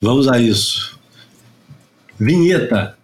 [0.00, 0.96] Vamos a isso.
[2.20, 2.96] Vinheta.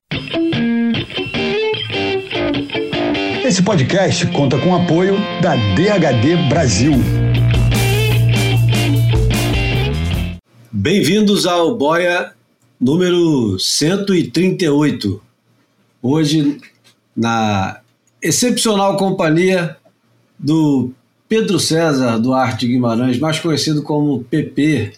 [3.44, 6.92] Esse podcast conta com o apoio da DHD Brasil.
[10.70, 12.32] Bem-vindos ao Boia
[12.80, 15.20] número 138.
[16.00, 16.60] Hoje,
[17.16, 17.80] na
[18.22, 19.76] excepcional companhia
[20.38, 20.92] do
[21.28, 24.92] Pedro César Duarte Guimarães, mais conhecido como PP,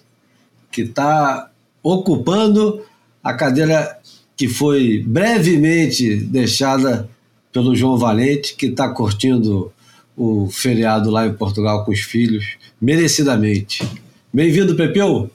[0.71, 1.51] que está
[1.89, 2.83] ocupando
[3.23, 3.97] a cadeira
[4.37, 7.09] que foi brevemente deixada
[7.53, 9.73] pelo João Valente, que está curtindo
[10.17, 13.89] o feriado lá em Portugal com os filhos, merecidamente.
[14.33, 15.31] Bem-vindo, Pepeu!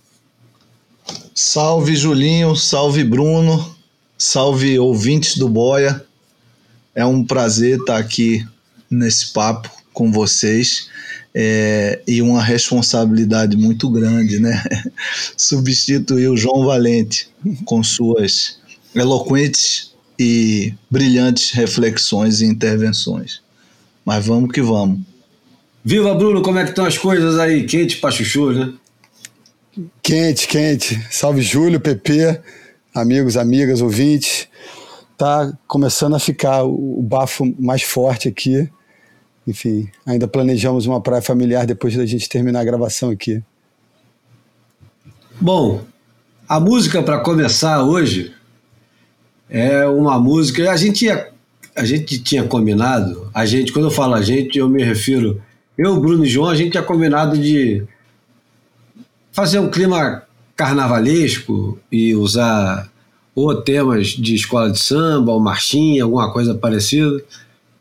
[1.33, 3.73] Salve Julinho, salve Bruno,
[4.17, 6.03] salve ouvintes do Boia.
[6.93, 8.45] É um prazer estar aqui
[8.89, 10.89] nesse papo com vocês
[11.33, 14.63] é, e uma responsabilidade muito grande, né?
[15.37, 17.29] Substituir o João Valente
[17.65, 18.59] com suas
[18.93, 23.41] eloquentes e brilhantes reflexões e intervenções.
[24.05, 24.99] Mas vamos que vamos.
[25.83, 27.65] Viva Bruno, como é que estão as coisas aí?
[27.65, 28.73] Quente pra chuchu, né?
[30.03, 31.01] Quente, quente.
[31.09, 32.39] Salve Júlio, PP,
[32.93, 34.47] amigos, amigas, ouvintes.
[35.17, 38.69] Tá começando a ficar o bafo mais forte aqui
[39.47, 43.41] enfim, ainda planejamos uma praia familiar depois da gente terminar a gravação aqui.
[45.39, 45.81] Bom,
[46.47, 48.33] a música para começar hoje
[49.49, 50.69] é uma música.
[50.71, 54.83] A gente, a gente tinha combinado, a gente, quando eu falo a gente, eu me
[54.83, 55.41] refiro.
[55.77, 57.83] Eu, Bruno e João, a gente tinha combinado de
[59.31, 60.23] fazer um clima
[60.55, 62.91] carnavalesco e usar
[63.33, 67.23] ou temas de escola de samba, ou marchinha, alguma coisa parecida.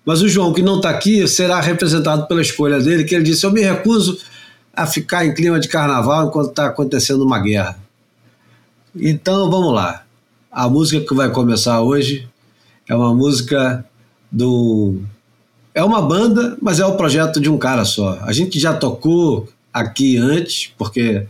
[0.04, 3.44] Mas o João, que não está aqui, será representado pela escolha dele, que ele disse:
[3.44, 4.18] Eu me recuso
[4.74, 7.78] a ficar em clima de carnaval enquanto está acontecendo uma guerra.
[8.94, 10.04] Então vamos lá.
[10.50, 12.28] A música que vai começar hoje
[12.88, 13.84] é uma música
[14.30, 15.00] do.
[15.72, 18.18] É uma banda, mas é o projeto de um cara só.
[18.22, 21.26] A gente já tocou aqui antes, porque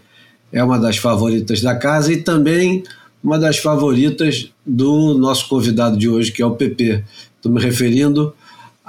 [0.53, 2.83] é uma das favoritas da casa e também
[3.23, 7.05] uma das favoritas do nosso convidado de hoje, que é o PP.
[7.37, 8.34] Estou me referindo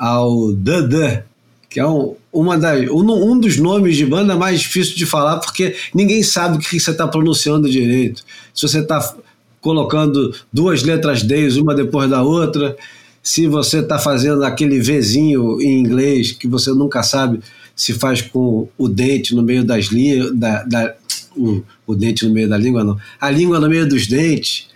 [0.01, 1.21] ao Dudu,
[1.69, 5.37] que é um, uma das, um, um, dos nomes de banda mais difícil de falar,
[5.37, 8.23] porque ninguém sabe o que você está pronunciando direito.
[8.51, 9.15] Se você está
[9.61, 12.75] colocando duas letras Ds uma depois da outra,
[13.21, 17.39] se você está fazendo aquele Vzinho em inglês que você nunca sabe
[17.75, 20.95] se faz com o dente no meio das linhas, da, da
[21.37, 22.97] o, o dente no meio da língua, não.
[23.19, 24.67] A língua no meio dos dentes.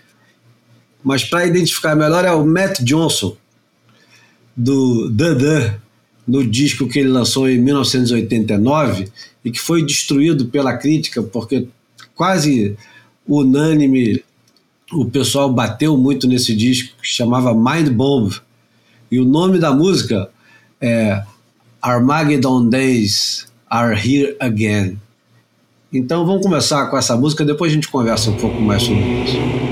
[1.02, 3.36] Mas para identificar melhor é o Matt Johnson,
[4.56, 5.74] do Dudu
[6.26, 9.08] no disco que ele lançou em 1989
[9.44, 11.68] e que foi destruído pela crítica porque
[12.14, 12.76] quase
[13.28, 14.24] unânime
[14.92, 18.32] o pessoal bateu muito nesse disco que chamava Mind Bomb
[19.10, 20.28] e o nome da música
[20.80, 21.22] é
[21.80, 24.98] Armageddon Days Are Here Again.
[25.92, 29.65] Então vamos começar com essa música, depois a gente conversa um pouco mais sobre isso.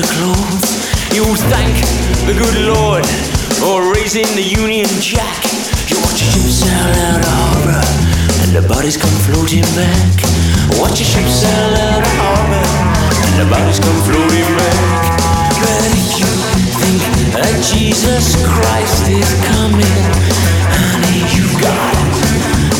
[0.00, 0.70] Your underclothes.
[1.12, 1.76] You thank
[2.26, 3.04] the good Lord
[3.58, 5.44] for raising the Union Jack.
[5.90, 7.84] You watch a ship sail out of harbor
[8.42, 10.14] and the bodies come floating back.
[10.78, 12.66] Watch a ship sail out of harbor
[13.28, 14.78] and the bodies come floating back.
[15.60, 16.32] But if you
[16.80, 17.00] think
[17.36, 20.00] that Jesus Christ is coming,
[20.80, 21.96] honey, you've got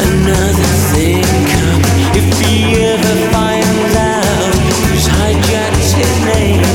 [0.09, 1.27] another thing
[1.59, 2.01] coming.
[2.17, 4.55] If he ever finds out
[4.89, 6.70] who's hijacked his name,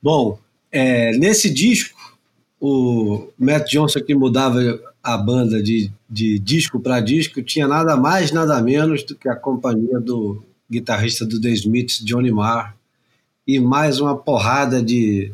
[0.00, 0.38] Bom,
[0.70, 1.98] é, nesse disco,
[2.60, 4.60] o Matt Johnson que mudava
[5.02, 9.34] a banda de, de disco para disco tinha nada mais, nada menos do que a
[9.34, 10.40] companhia do
[10.70, 12.76] guitarrista do The Smiths, Johnny Marr,
[13.44, 15.32] e mais uma porrada de,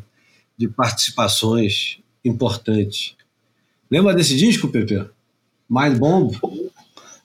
[0.57, 3.15] de participações importantes.
[3.89, 5.05] Lembra desse disco, Pepe?
[5.69, 6.35] Mind Bomb?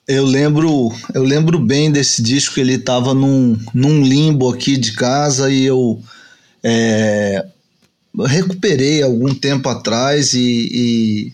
[0.07, 5.51] Eu lembro, eu lembro bem desse disco, ele estava num, num limbo aqui de casa
[5.51, 6.01] e eu
[6.63, 7.45] é,
[8.25, 11.33] recuperei algum tempo atrás e, e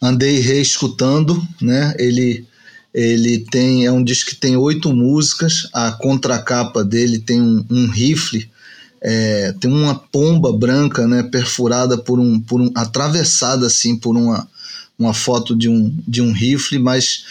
[0.00, 1.94] andei reescutando, né?
[1.98, 2.46] Ele
[2.92, 7.88] ele tem é um disco que tem oito músicas, a contracapa dele tem um, um
[7.88, 8.48] rifle,
[9.06, 11.22] é, tem uma pomba branca, né?
[11.22, 14.48] Perfurada por um, por um atravessada assim por uma
[14.96, 17.24] uma foto de um, de um rifle, mas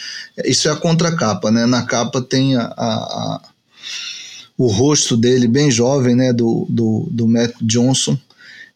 [0.44, 1.64] isso é a contracapa, né?
[1.64, 3.40] Na capa tem a, a, a
[4.56, 6.32] o rosto dele bem jovem, né?
[6.32, 8.16] Do, do, do Matt Johnson.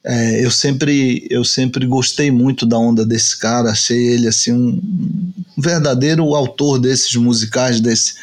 [0.05, 4.81] É, eu sempre eu sempre gostei muito da onda desse cara, achei ele assim um,
[5.57, 8.15] um verdadeiro autor desses musicais, desse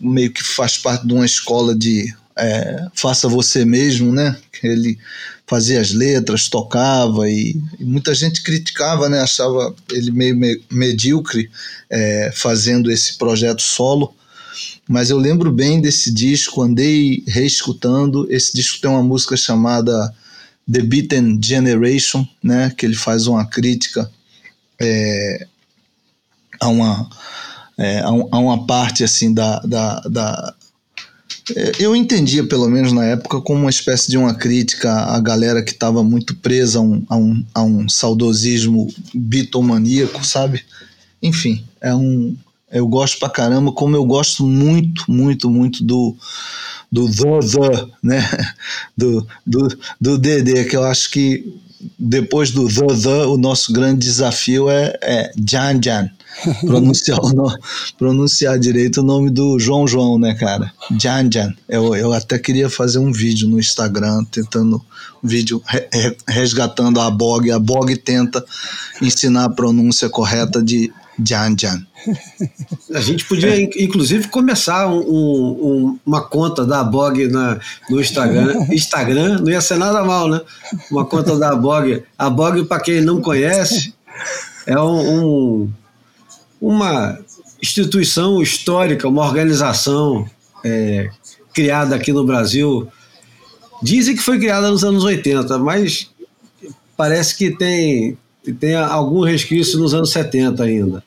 [0.00, 4.36] meio que faz parte de uma escola de é, faça você mesmo, né?
[4.62, 4.98] Ele
[5.46, 9.20] fazia as letras, tocava e, e muita gente criticava, né?
[9.20, 11.50] Achava ele meio me, medíocre
[11.88, 14.14] é, fazendo esse projeto solo.
[14.88, 18.26] Mas eu lembro bem desse disco, andei reescutando.
[18.30, 20.14] Esse disco tem uma música chamada
[20.70, 22.72] The Beaten Generation, né?
[22.76, 24.10] Que ele faz uma crítica
[24.80, 25.46] é,
[26.60, 27.08] a uma
[27.78, 30.54] é, a, uma parte assim da, da, da
[31.78, 35.70] eu entendia, pelo menos na época, como uma espécie de uma crítica à galera que
[35.70, 40.64] estava muito presa a um, a, um, a um saudosismo bitomaníaco, sabe?
[41.22, 42.36] Enfim, é um.
[42.70, 46.16] Eu gosto pra caramba, como eu gosto muito, muito, muito do,
[46.90, 48.28] do The The, né?
[48.96, 51.54] Do, do, do DD, que eu acho que
[51.98, 56.10] depois do The The, o nosso grande desafio é, é Jan Jan
[56.64, 57.18] pronunciar,
[57.98, 60.72] pronunciar direito o nome do João João, né, cara?
[60.98, 61.54] Jan Jan.
[61.68, 64.82] Eu, eu até queria fazer um vídeo no Instagram, tentando
[65.22, 67.50] um vídeo re, resgatando a Bog.
[67.50, 68.44] A Bog tenta
[69.00, 70.92] ensinar a pronúncia correta de
[71.24, 71.86] Jan Jan.
[72.94, 78.66] A gente podia, inclusive, começar um, um, uma conta da Bog na, no Instagram.
[78.70, 80.40] Instagram não ia ser nada mal, né?
[80.90, 82.02] Uma conta da Bog.
[82.18, 83.94] A Bog, para quem não conhece,
[84.66, 85.70] é um, um
[86.60, 87.18] uma
[87.62, 90.28] instituição histórica, uma organização
[90.64, 91.10] é,
[91.54, 92.88] criada aqui no Brasil.
[93.82, 96.10] Dizem que foi criada nos anos 80, mas
[96.96, 98.16] parece que tem,
[98.58, 101.02] tem algum resquício nos anos 70 ainda.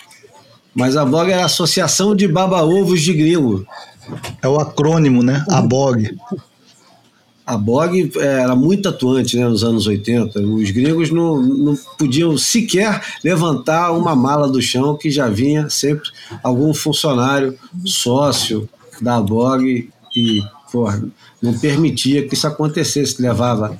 [0.73, 3.65] Mas a BOG é a Associação de Baba-Ovos de Gringo.
[4.41, 5.43] É o acrônimo, né?
[5.49, 6.15] A BOG
[7.49, 10.39] a BOG era muito atuante né, nos anos 80.
[10.39, 16.07] Os gregos não, não podiam sequer levantar uma mala do chão que já vinha sempre
[16.43, 18.69] algum funcionário sócio
[19.01, 21.03] da BOG e porra,
[21.41, 23.75] não permitia que isso acontecesse, levava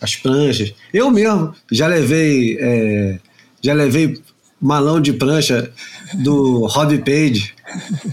[0.00, 0.72] as pranchas.
[0.90, 3.18] Eu mesmo já levei, é,
[3.60, 4.18] já levei
[4.58, 5.70] malão de prancha
[6.14, 7.52] do Rob Page.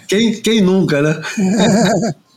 [0.10, 1.22] Quem, quem nunca, né?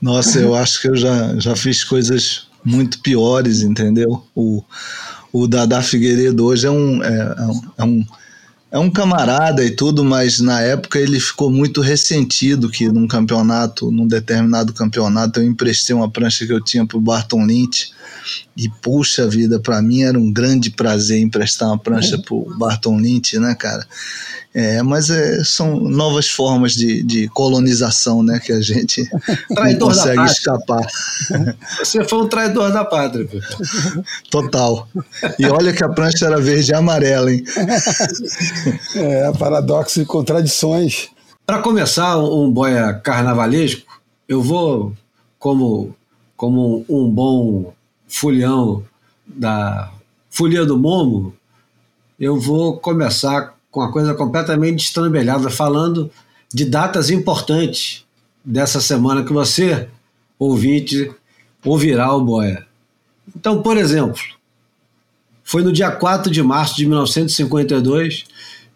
[0.00, 4.24] Nossa, eu acho que eu já, já fiz coisas muito piores, entendeu?
[4.34, 4.62] O,
[5.32, 7.36] o Dada Figueiredo hoje é um, é,
[7.78, 8.06] é, um,
[8.72, 13.90] é um camarada e tudo, mas na época ele ficou muito ressentido que num campeonato,
[13.90, 17.92] num determinado campeonato, eu emprestei uma prancha que eu tinha pro Barton Lynch
[18.56, 22.22] e puxa vida, para mim era um grande prazer emprestar uma prancha uhum.
[22.22, 23.86] pro Barton Lynch, né, cara?
[24.54, 29.08] É, mas é, são novas formas de, de colonização, né, que a gente
[29.50, 30.84] não consegue escapar.
[31.78, 33.28] Você foi um traidor da pátria.
[34.30, 34.88] Total.
[35.38, 37.44] E olha que a prancha era verde e amarela, hein?
[38.94, 41.08] É, paradoxo e contradições.
[41.46, 43.82] Para começar um boia carnavalesco,
[44.28, 44.92] eu vou,
[45.38, 45.94] como,
[46.36, 47.72] como um bom
[48.08, 48.82] folião
[49.26, 49.92] da
[50.30, 51.34] Folia do Momo,
[52.18, 56.10] eu vou começar com uma coisa completamente destrambelhada, falando
[56.52, 58.04] de datas importantes
[58.44, 59.88] dessa semana que você,
[60.38, 61.12] ouvinte,
[61.64, 62.66] ouvirá o Boia.
[63.36, 64.22] Então, por exemplo,
[65.44, 68.24] foi no dia 4 de março de 1952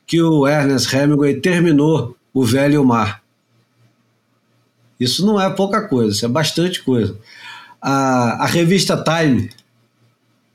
[0.07, 3.23] que o Ernest Hemingway terminou O Velho Mar.
[5.01, 7.17] Isso não é pouca coisa, isso é bastante coisa.
[7.83, 9.51] A, a revista Time,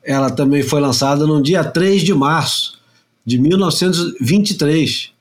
[0.01, 2.79] ela também foi lançada no dia 3 de março
[3.25, 5.11] de 1923.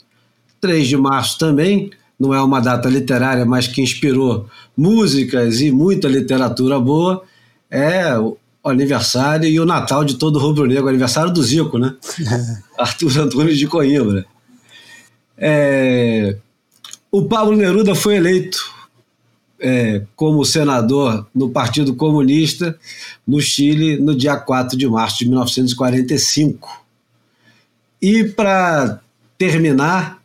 [0.61, 6.07] 3 de março também não é uma data literária, mas que inspirou músicas e muita
[6.07, 7.25] literatura boa,
[7.69, 11.95] é o aniversário e o Natal de todo rubro-negro, aniversário do Zico, né?
[12.79, 14.25] Arthur Antunes de Coimbra.
[15.37, 16.37] É,
[17.11, 18.75] o Pablo Neruda foi eleito
[19.61, 22.79] é, como senador no Partido Comunista
[23.27, 26.85] no Chile no dia 4 de março de 1945.
[28.01, 29.01] E para
[29.39, 30.23] terminar,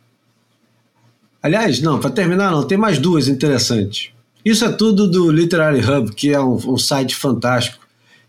[1.42, 4.10] aliás, não, para terminar não, tem mais duas interessantes.
[4.44, 7.78] Isso é tudo do Literary Hub, que é um, um site fantástico.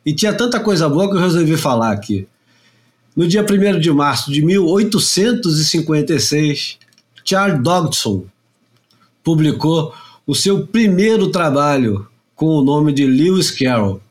[0.05, 2.27] E tinha tanta coisa boa que eu resolvi falar aqui.
[3.15, 6.77] No dia 1 de março de 1856,
[7.23, 8.25] Charles Dodgson
[9.23, 9.93] publicou
[10.25, 14.01] o seu primeiro trabalho com o nome de Lewis Carroll.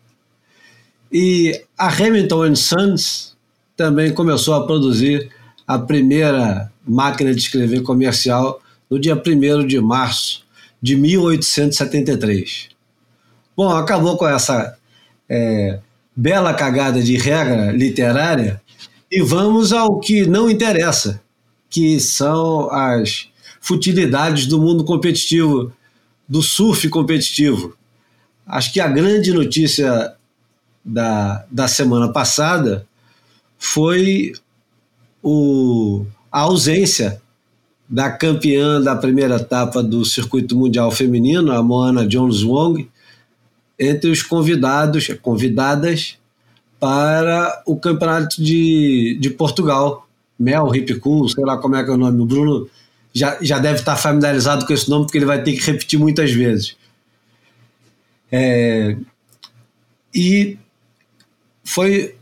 [1.11, 3.37] E a Hamilton Sons
[3.77, 5.31] também começou a produzir
[5.67, 10.45] a primeira máquina de escrever comercial no dia 1 de março
[10.81, 12.69] de 1873.
[13.57, 14.77] Bom, acabou com essa
[15.29, 15.79] é,
[16.15, 18.61] bela cagada de regra literária
[19.11, 21.23] e vamos ao que não interessa,
[21.69, 23.29] que são as
[23.61, 25.73] futilidades do mundo competitivo
[26.29, 27.77] do surf competitivo.
[28.47, 30.15] Acho que a grande notícia
[30.85, 32.87] da, da semana passada
[33.59, 34.33] foi
[35.23, 37.21] o, a ausência
[37.89, 42.89] da campeã da primeira etapa do circuito mundial feminino, a Moana Jones Wong,
[43.79, 46.17] entre os convidados, convidadas
[46.81, 50.09] para o campeonato de, de Portugal.
[50.39, 52.21] Mel, Hip Cool, sei lá como é que é o nome.
[52.21, 52.69] O Bruno
[53.13, 56.33] já, já deve estar familiarizado com esse nome, porque ele vai ter que repetir muitas
[56.33, 56.77] vezes.
[58.31, 58.97] É,
[60.15, 60.57] e
[61.65, 62.15] foi.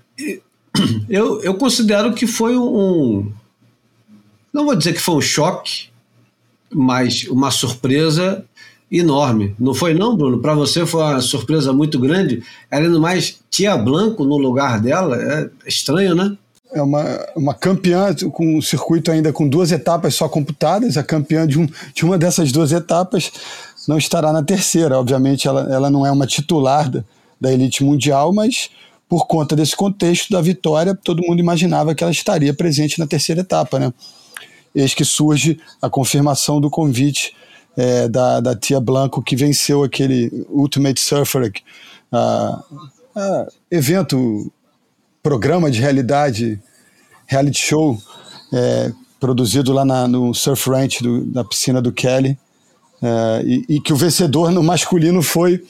[1.08, 3.32] Eu, eu considero que foi um.
[4.52, 5.88] Não vou dizer que foi um choque,
[6.72, 8.44] mas uma surpresa
[8.90, 9.54] enorme.
[9.58, 10.40] Não foi, não, Bruno?
[10.40, 12.42] Para você foi uma surpresa muito grande.
[12.70, 15.16] Além do mais, Tia Blanco no lugar dela.
[15.16, 16.36] É estranho, né?
[16.72, 20.96] É uma, uma campeã com um circuito ainda com duas etapas só computadas.
[20.96, 23.32] A campeã de, um, de uma dessas duas etapas
[23.88, 24.98] não estará na terceira.
[24.98, 27.04] Obviamente, ela, ela não é uma titular da,
[27.40, 28.70] da elite mundial, mas
[29.08, 33.40] por conta desse contexto da vitória, todo mundo imaginava que ela estaria presente na terceira
[33.40, 33.78] etapa.
[33.78, 33.92] Né?
[34.72, 37.34] Eis que surge a confirmação do convite
[37.76, 41.52] é, da, da Tia Blanco, que venceu aquele Ultimate Surfer,
[42.12, 42.76] uh,
[43.16, 44.52] uh, evento
[45.22, 46.60] programa de realidade,
[47.26, 48.00] reality show,
[48.52, 52.38] é, produzido lá na, no Surf Ranch do, da piscina do Kelly,
[53.02, 55.64] é, e, e, que o vencedor no masculino foi,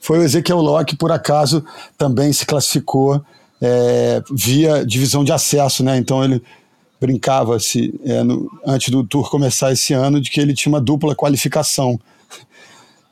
[0.00, 1.64] foi o Ezequiel Locke, por acaso
[1.96, 3.24] também se classificou
[3.60, 5.96] é, via divisão de acesso, né?
[5.96, 6.42] Então ele
[7.00, 8.20] brincava se é,
[8.66, 11.98] antes do tour começar esse ano de que ele tinha uma dupla qualificação.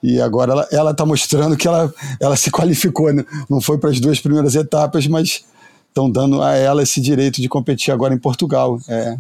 [0.03, 3.25] E agora ela está mostrando que ela, ela se qualificou, né?
[3.49, 5.45] não foi para as duas primeiras etapas, mas
[5.97, 8.79] estão dando a ela esse direito de competir agora em Portugal.
[8.87, 9.17] É,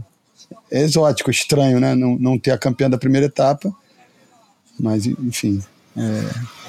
[0.71, 1.95] é exótico, estranho, né?
[1.95, 3.73] Não, não ter a campeã da primeira etapa,
[4.79, 5.63] mas enfim.
[5.97, 6.67] É...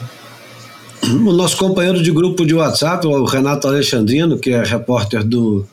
[1.04, 5.66] O nosso companheiro de grupo de WhatsApp, o Renato Alexandrino, que é repórter do,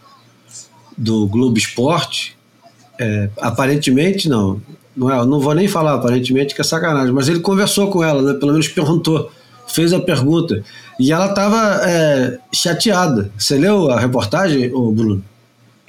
[0.98, 2.36] do Globo Esporte,
[3.00, 4.60] é, aparentemente não,
[4.96, 8.22] não, é, não vou nem falar aparentemente que é sacanagem, mas ele conversou com ela,
[8.22, 9.30] né, pelo menos perguntou
[9.66, 10.62] fez a pergunta.
[10.98, 13.30] E ela estava é, chateada.
[13.36, 15.22] Você leu a reportagem, Bruno?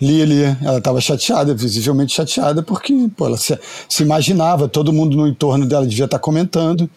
[0.02, 0.58] Lia, lia.
[0.62, 5.66] Ela estava chateada, visivelmente chateada, porque pô, ela se, se, imaginava, todo mundo no entorno
[5.66, 6.90] dela devia estar tá comentando,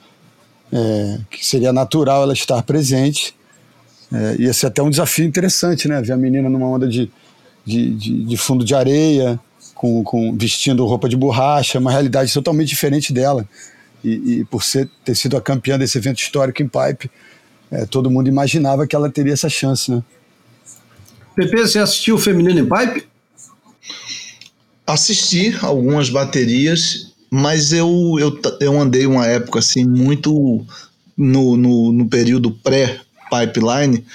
[0.73, 3.35] é, que seria natural ela estar presente.
[4.13, 6.01] É, ia ser até um desafio interessante, né?
[6.01, 7.11] Ver a menina numa onda de,
[7.65, 9.39] de, de, de fundo de areia,
[9.75, 13.47] com, com, vestindo roupa de borracha, uma realidade totalmente diferente dela
[14.15, 17.11] e, e, por ser, ter sido a campeã desse evento histórico em Pipe,
[17.71, 20.03] é, todo mundo imaginava que ela teria essa chance, né?
[21.37, 23.07] Pepe, você assistiu o Feminino em Pipe?
[24.87, 30.65] Assisti algumas baterias mas eu, eu, eu andei uma época assim muito
[31.17, 33.01] no, no, no período pré
[33.31, 34.07] pipeline,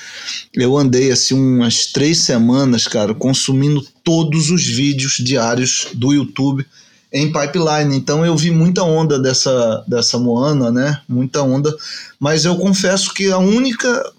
[0.56, 6.66] eu andei assim umas três semanas, cara, consumindo todos os vídeos diários do YouTube
[7.14, 7.96] em pipeline.
[7.96, 11.00] Então eu vi muita onda dessa, dessa Moana, né?
[11.08, 11.74] Muita onda.
[12.20, 14.12] Mas eu confesso que a única.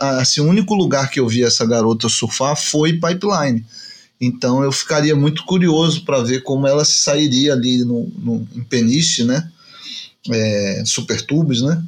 [0.00, 3.64] Assim, o único lugar que eu vi essa garota surfar foi pipeline.
[4.20, 8.62] Então eu ficaria muito curioso para ver como ela se sairia ali no, no, em
[8.62, 9.50] Peniche, né?
[10.30, 11.82] É, super tubos, né?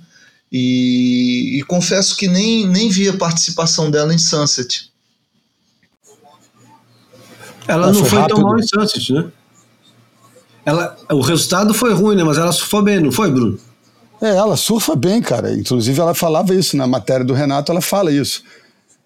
[0.51, 4.91] E, e, confesso que nem, nem vi a participação dela em Sunset.
[7.67, 9.31] Ela não foi, foi tão mal em Sunset, né?
[10.69, 12.23] Ela, o resultado foi ruim, né?
[12.23, 13.59] Mas ela surfou bem, não foi, Bruno?
[14.21, 15.51] É, ela surfa bem, cara.
[15.55, 18.45] Inclusive, ela falava isso na matéria do Renato, ela fala isso.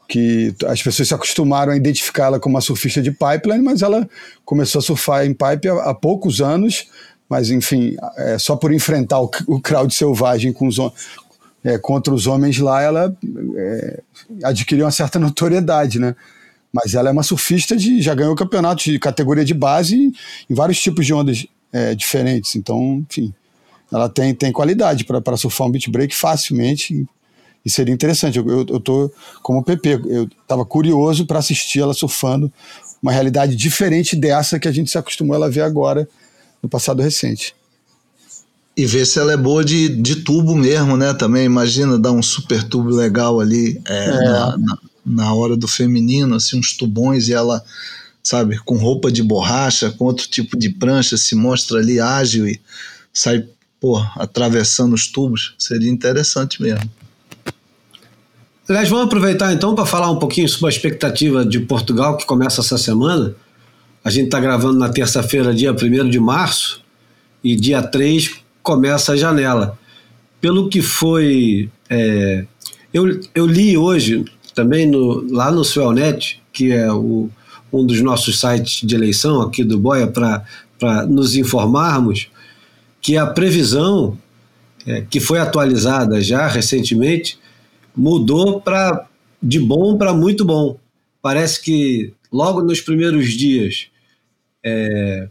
[0.09, 4.09] Que as pessoas se acostumaram a identificá-la como uma surfista de pipeline, mas ela
[4.45, 6.89] começou a surfar em pipe há, há poucos anos.
[7.29, 10.79] Mas, enfim, é, só por enfrentar o, o crowd selvagem com os,
[11.63, 13.17] é, contra os homens lá, ela
[13.57, 14.01] é,
[14.43, 16.17] adquiriu uma certa notoriedade, né?
[16.73, 18.01] Mas ela é uma surfista de.
[18.01, 20.13] já ganhou campeonato de categoria de base
[20.49, 22.57] em vários tipos de ondas é, diferentes.
[22.57, 23.33] Então, enfim,
[23.93, 27.07] ela tem, tem qualidade para surfar um beat break facilmente
[27.65, 28.39] e seria interessante.
[28.39, 29.11] Eu, eu, eu tô
[29.43, 32.51] como o PP, eu estava curioso para assistir ela surfando
[33.03, 36.09] uma realidade diferente dessa que a gente se acostumou a ver agora
[36.63, 37.55] no passado recente.
[38.75, 41.13] E ver se ela é boa de, de tubo mesmo, né?
[41.13, 44.25] Também imagina dar um super tubo legal ali é, é.
[44.25, 47.63] Na, na, na, hora do feminino, assim, uns tubões e ela,
[48.23, 52.61] sabe, com roupa de borracha, com outro tipo de prancha, se mostra ali ágil e
[53.13, 53.45] sai,
[53.81, 55.55] pô, atravessando os tubos.
[55.59, 56.89] Seria interessante mesmo.
[58.69, 62.61] Aliás, vamos aproveitar então para falar um pouquinho sobre a expectativa de Portugal que começa
[62.61, 63.35] essa semana.
[64.05, 66.83] A gente está gravando na terça-feira, dia 1 de março,
[67.43, 68.31] e dia 3
[68.63, 69.79] começa a janela.
[70.41, 71.71] Pelo que foi.
[71.91, 72.45] É,
[72.95, 77.31] eu, eu li hoje também no, lá no Suelnet, que é o,
[77.73, 82.29] um dos nossos sites de eleição aqui do Boia, para nos informarmos,
[83.01, 84.19] que a previsão,
[84.87, 87.39] é, que foi atualizada já recentemente,
[87.97, 89.07] mudou para
[89.43, 90.79] de bom para muito bom.
[91.21, 93.89] Parece que logo nos primeiros dias
[94.65, 95.29] é,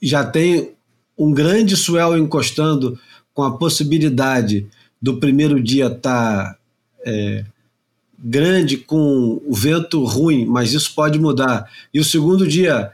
[0.00, 0.72] já tem
[1.16, 2.98] um grande swell encostando
[3.32, 4.66] com a possibilidade
[5.00, 6.56] do primeiro dia estar tá,
[7.04, 7.44] é,
[8.22, 11.68] grande com o vento ruim, mas isso pode mudar.
[11.92, 12.92] E o segundo dia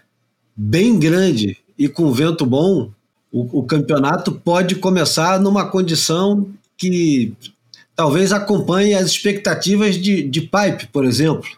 [0.56, 2.90] bem grande e com vento bom,
[3.30, 7.34] o, o campeonato pode começar numa condição que
[7.94, 11.48] talvez acompanhe as expectativas de, de pipe, por exemplo.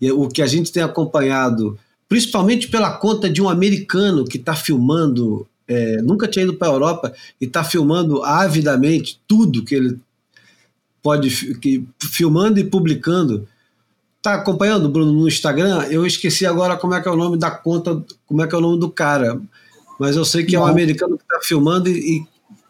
[0.00, 4.54] E o que a gente tem acompanhado, principalmente pela conta de um americano que está
[4.54, 9.98] filmando é, nunca tinha ido para a Europa e está filmando avidamente tudo que ele
[11.06, 13.46] pode, que, filmando e publicando.
[14.20, 15.84] Tá acompanhando, Bruno, no Instagram?
[15.88, 18.58] Eu esqueci agora como é que é o nome da conta, como é que é
[18.58, 19.40] o nome do cara.
[20.00, 20.62] Mas eu sei que Não.
[20.62, 22.26] é um americano que está filmando e, e,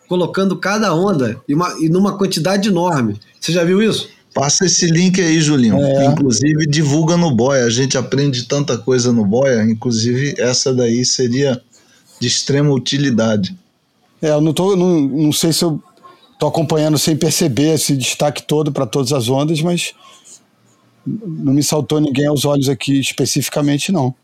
[0.06, 3.18] colocando cada onda e, uma, e numa quantidade enorme.
[3.40, 4.10] Você já viu isso?
[4.34, 5.78] Passa esse link aí, Julinho.
[5.78, 6.04] É.
[6.04, 7.64] Inclusive, divulga no Boia.
[7.64, 9.62] A gente aprende tanta coisa no Boia.
[9.62, 11.58] Inclusive, essa daí seria
[12.20, 13.56] de extrema utilidade.
[14.20, 15.82] É, eu não, tô, não, não sei se eu
[16.36, 19.94] estou acompanhando sem perceber esse destaque todo para todas as ondas, mas
[21.06, 24.14] não me saltou ninguém aos olhos aqui especificamente, não.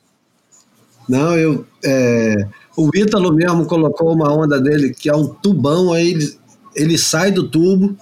[1.09, 1.67] Não, eu.
[1.85, 2.47] É,
[2.77, 6.39] o Ítalo mesmo colocou uma onda dele que é um tubão, aí ele,
[6.75, 7.97] ele sai do tubo,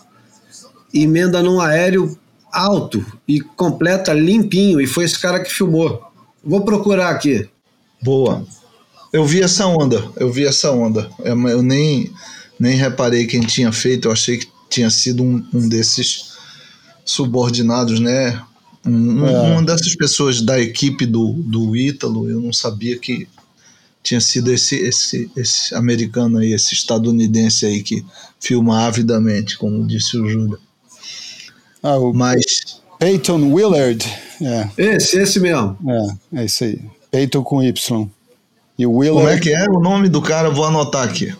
[0.92, 2.18] emenda num aéreo
[2.52, 6.02] alto e completa limpinho, e foi esse cara que filmou.
[6.42, 7.48] Vou procurar aqui.
[8.02, 8.44] Boa.
[9.12, 11.10] Eu vi essa onda, eu vi essa onda.
[11.22, 12.12] É, eu nem,
[12.60, 16.34] nem reparei quem tinha feito, eu achei que tinha sido um, um desses
[17.04, 18.40] subordinados, né?
[18.86, 19.40] Um, é.
[19.52, 23.26] Uma dessas pessoas da equipe do, do Ítalo, eu não sabia que
[24.02, 28.04] tinha sido esse, esse, esse americano aí, esse estadunidense aí que
[28.38, 30.58] filma avidamente, como disse o Júlio.
[31.82, 32.80] Ah, o Mas.
[32.98, 34.06] Peyton Willard.
[34.42, 34.68] É.
[34.76, 35.78] Esse, esse mesmo.
[36.32, 36.78] É, é isso aí.
[37.10, 38.10] Peyton com Y.
[38.78, 39.26] E o Willard.
[39.26, 40.50] Como é que é o nome do cara?
[40.50, 41.34] Vou anotar aqui.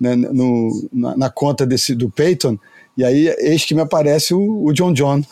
[0.00, 2.58] né, no, na, na, conta desse, do Peyton,
[2.98, 5.22] e aí eis que me aparece o, o John John.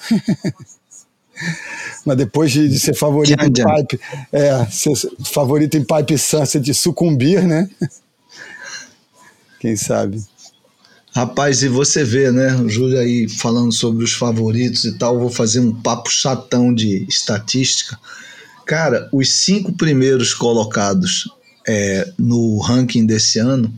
[2.06, 4.92] Mas depois de, de, ser favorito em pipe, é, ser
[5.24, 7.68] favorito em pipe sunset de sucumbir, né?
[9.64, 10.22] Quem sabe?
[11.14, 15.31] Rapaz, e você vê, né, o Júlio aí falando sobre os favoritos e tal, vou
[15.31, 17.98] fazer um papo chatão de estatística.
[18.66, 21.31] Cara, os cinco primeiros colocados
[21.66, 23.72] é, no ranking desse ano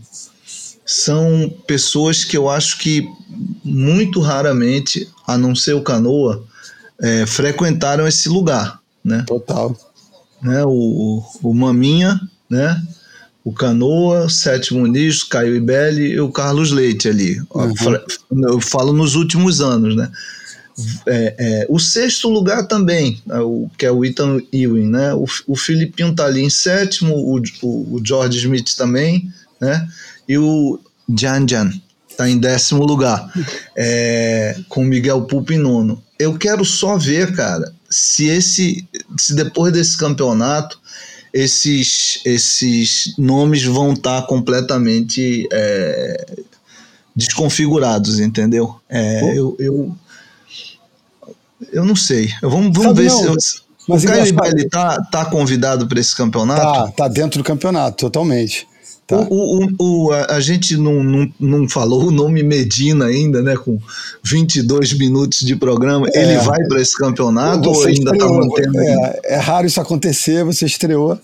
[0.84, 3.08] são pessoas que eu acho que
[3.62, 6.44] muito raramente, a não ser o Canoa,
[7.00, 9.22] é, frequentaram esse lugar, né?
[9.24, 9.78] Total.
[10.42, 12.20] Né, o, o, o Maminha,
[12.50, 12.82] né?
[13.46, 17.40] O Canoa, Sétimo Nicho, Caio Ibelli e o Carlos Leite ali.
[17.54, 18.44] Uhum.
[18.50, 20.10] Eu falo nos últimos anos, né?
[21.06, 25.14] É, é, o sexto lugar também, né, o, que é o Ethan Ewing, né?
[25.14, 29.88] O, o Filipinho tá ali em sétimo, o, o, o George Smith também, né?
[30.28, 30.78] E o
[31.08, 31.70] Jan Jan
[32.14, 33.30] tá em décimo lugar,
[33.74, 38.86] é, com o Miguel Pupo em nono eu quero só ver, cara, se esse,
[39.18, 40.80] se depois desse campeonato
[41.32, 46.36] esses, esses nomes vão estar tá completamente é,
[47.14, 48.76] desconfigurados, entendeu?
[48.88, 49.96] É, eu, eu,
[51.72, 52.32] eu não sei.
[52.42, 53.66] Vamos, vamos ver não, se.
[53.88, 56.60] Mas o Caio ele tá, tá convidado para esse campeonato?
[56.60, 58.66] Tá, tá dentro do campeonato, totalmente.
[59.06, 59.24] Tá.
[59.30, 63.56] O, o, o, a, gente não, não, não falou o nome Medina ainda, né?
[63.56, 63.78] Com
[64.24, 66.08] 22 minutos de programa.
[66.12, 66.22] É.
[66.22, 68.80] Ele vai para esse campeonato ou ainda está mantendo?
[68.80, 71.16] É, é, raro isso acontecer, você estreou.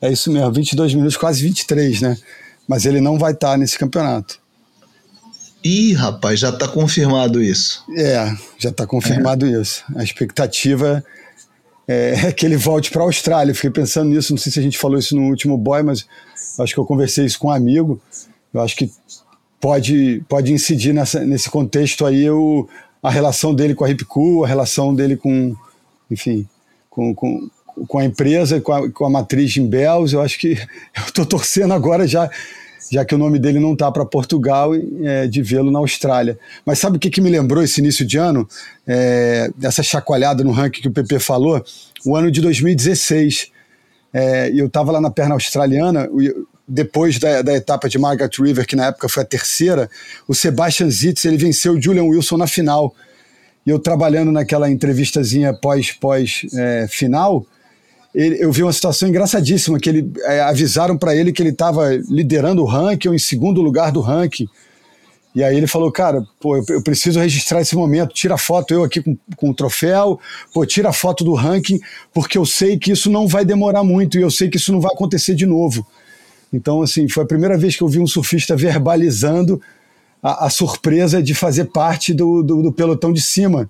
[0.00, 2.16] É isso mesmo, 22 minutos, quase 23, né?
[2.66, 4.38] Mas ele não vai estar tá nesse campeonato.
[5.62, 7.84] Ih, rapaz, já está confirmado isso.
[7.98, 9.60] É, já está confirmado é.
[9.60, 9.84] isso.
[9.94, 11.04] A expectativa
[11.88, 13.54] é que ele volte para a Austrália.
[13.54, 16.06] fiquei pensando nisso, não sei se a gente falou isso no último boy, mas
[16.58, 18.00] acho que eu conversei isso com um amigo.
[18.52, 18.90] Eu acho que
[19.60, 22.68] pode, pode incidir nessa, nesse contexto aí o,
[23.02, 25.54] a relação dele com a Ripcool, a relação dele com,
[26.10, 26.46] enfim,
[26.88, 27.48] com, com,
[27.86, 30.14] com a empresa, com a, com a matriz em Bells.
[30.14, 30.52] Eu acho que
[30.96, 32.30] eu estou torcendo agora já,
[32.90, 36.38] já que o nome dele não está para Portugal, é, de vê-lo na Austrália.
[36.64, 38.48] Mas sabe o que, que me lembrou esse início de ano?
[38.86, 41.62] É, essa chacoalhada no ranking que o PP falou?
[42.04, 43.50] O ano de 2016
[44.12, 46.08] é, eu estava lá na perna australiana,
[46.66, 49.88] depois da, da, etapa de Margaret River, que na época foi a terceira,
[50.26, 52.94] o Sebastian Zitz ele venceu o Julian Wilson na final.
[53.64, 57.46] E eu trabalhando naquela entrevistazinha pós-pós-final,
[58.14, 61.90] é, eu vi uma situação engraçadíssima, que ele é, avisaram para ele que ele estava
[62.08, 64.48] liderando o ranking ou em segundo lugar do ranking.
[65.36, 69.02] E aí ele falou, cara, pô, eu, preciso registrar esse momento, tira foto eu aqui
[69.02, 70.18] com, com o troféu,
[70.50, 71.78] pô, tira foto do ranking,
[72.14, 74.80] porque eu sei que isso não vai demorar muito e eu sei que isso não
[74.80, 75.86] vai acontecer de novo.
[76.50, 79.60] Então, assim, foi a primeira vez que eu vi um surfista verbalizando
[80.22, 83.68] a, a surpresa de fazer parte do, do, do pelotão de cima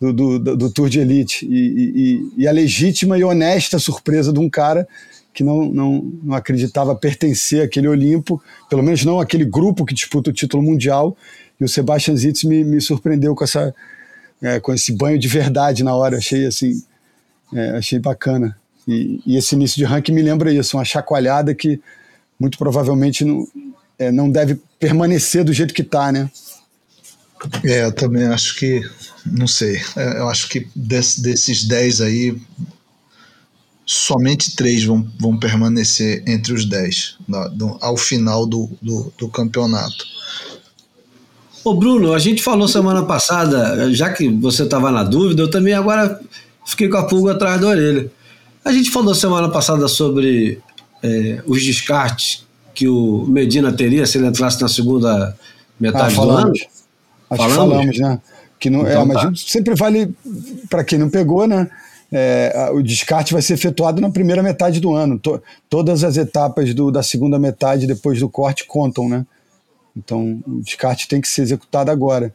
[0.00, 1.46] do, do, do, Tour de Elite.
[1.46, 4.88] E, e, e a legítima e honesta surpresa de um cara
[5.34, 10.30] que não, não, não acreditava pertencer àquele Olimpo, pelo menos não aquele grupo que disputa
[10.30, 11.16] o título mundial.
[11.60, 13.74] E o Sebastian Zitz me, me surpreendeu com, essa,
[14.40, 16.18] é, com esse banho de verdade na hora.
[16.18, 16.82] Achei assim,
[17.52, 18.56] é, achei bacana.
[18.86, 21.80] E, e, esse início de ranking me lembra isso, uma chacoalhada que
[22.38, 23.48] muito provavelmente não,
[23.98, 26.30] é, não deve permanecer do jeito que está, né?
[27.64, 28.82] É, eu também acho que,
[29.26, 32.36] não sei, é, eu acho que desse, desses 10 aí,
[33.86, 39.28] somente três vão, vão permanecer entre os dez na, do, ao final do, do, do
[39.28, 40.04] campeonato.
[41.62, 45.72] Ô Bruno, a gente falou semana passada, já que você estava na dúvida, eu também
[45.72, 46.20] agora
[46.66, 48.10] fiquei com a pulga atrás da orelha.
[48.64, 50.58] A gente falou semana passada sobre
[51.02, 52.44] é, os descartes
[52.74, 55.36] que o Medina teria se ele entrasse na segunda
[55.78, 56.52] metade ah, do ano.
[57.30, 57.48] Acho falamos?
[57.48, 58.20] que falamos, né?
[58.58, 59.32] Que não, é, então, é, mas tá.
[59.36, 60.14] sempre vale,
[60.68, 61.70] para quem não pegou, né?
[62.16, 65.18] É, o descarte vai ser efetuado na primeira metade do ano.
[65.18, 69.26] To, todas as etapas do, da segunda metade depois do corte contam, né?
[69.96, 72.32] Então o descarte tem que ser executado agora.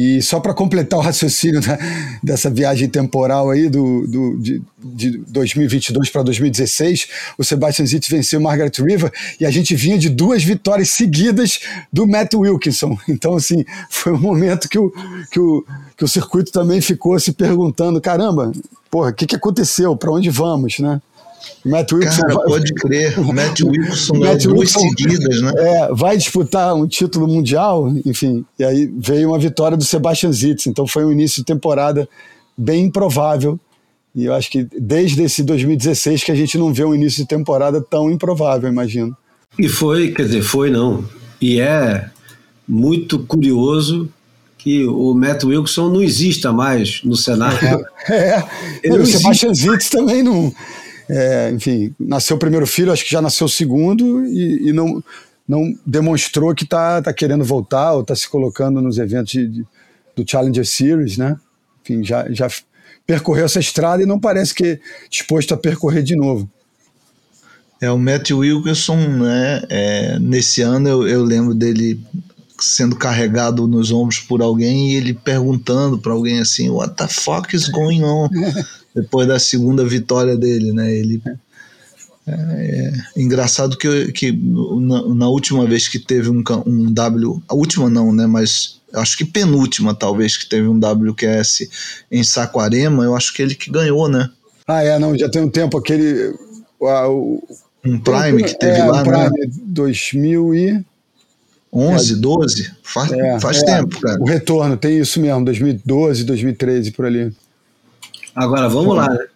[0.00, 1.76] E só para completar o raciocínio né,
[2.22, 8.40] dessa viagem temporal aí do, do de, de 2022 para 2016, o Sebastian Zitt venceu
[8.40, 11.60] Margaret River e a gente vinha de duas vitórias seguidas
[11.92, 12.96] do Matt Wilkinson.
[13.10, 14.90] Então, assim, foi um momento que o,
[15.30, 18.52] que o, que o circuito também ficou se perguntando: caramba,
[18.90, 19.94] porra, o que, que aconteceu?
[19.96, 21.02] Para onde vamos, né?
[21.64, 22.46] Matt Wilson Cara, vai...
[22.46, 23.18] pode crer.
[23.20, 25.52] Matt Wilson Matt duas seguidas, né?
[25.56, 28.44] É, vai disputar um título mundial, enfim.
[28.58, 30.66] E aí veio uma vitória do Sebastian Zitz.
[30.66, 32.08] Então foi um início de temporada
[32.56, 33.58] bem improvável.
[34.14, 37.28] E eu acho que desde esse 2016 que a gente não vê um início de
[37.28, 39.16] temporada tão improvável, imagino.
[39.58, 41.04] E foi, quer dizer, foi não.
[41.40, 42.08] E é
[42.66, 44.08] muito curioso
[44.58, 47.84] que o Matt Wilson não exista mais no cenário.
[48.08, 48.42] É,
[48.84, 48.92] é.
[48.92, 50.52] o Sebastian Zitz também não
[51.12, 55.02] é, enfim, nasceu o primeiro filho, acho que já nasceu o segundo e, e não,
[55.46, 59.66] não demonstrou que está tá querendo voltar ou está se colocando nos eventos de, de,
[60.14, 61.36] do Challenger Series, né?
[61.82, 62.48] Enfim, já, já
[63.04, 66.48] percorreu essa estrada e não parece que é disposto a percorrer de novo.
[67.80, 69.62] É, o Matt Wilkinson, né?
[69.68, 71.98] É, nesse ano eu, eu lembro dele
[72.60, 77.54] sendo carregado nos ombros por alguém e ele perguntando para alguém assim: What the fuck
[77.54, 78.28] is going on?
[78.94, 80.92] depois da segunda vitória dele, né?
[80.92, 81.22] Ele
[82.26, 87.54] é, é engraçado que, que na, na, última vez que teve um, um W, a
[87.54, 88.26] última não, né?
[88.26, 91.68] Mas acho que penúltima talvez que teve um WQS
[92.10, 94.28] em Saquarema, eu acho que ele que ganhou, né?
[94.66, 96.34] Ah, é, não, já tem um tempo aquele
[96.78, 97.42] o,
[97.84, 99.52] um Prime que teve é, lá, um Prime né?
[99.62, 100.84] 2000 e
[101.72, 104.20] 11, 12, faz, é, faz é, tempo, cara.
[104.20, 107.32] O retorno, tem isso mesmo, 2012, 2013, por ali.
[108.34, 109.26] Agora vamos lá, né?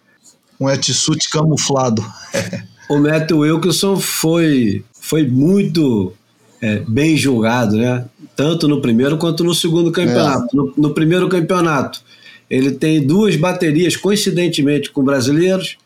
[0.59, 2.03] Um Etsut camuflado.
[2.89, 6.13] o Matt Wilkinson foi, foi muito
[6.61, 8.05] é, bem julgado, né?
[8.35, 10.47] Tanto no primeiro quanto no segundo campeonato.
[10.53, 10.57] É.
[10.57, 12.01] No, no, primeiro campeonato,
[12.49, 15.77] ele tem duas baterias, coincidentemente, com brasileiros,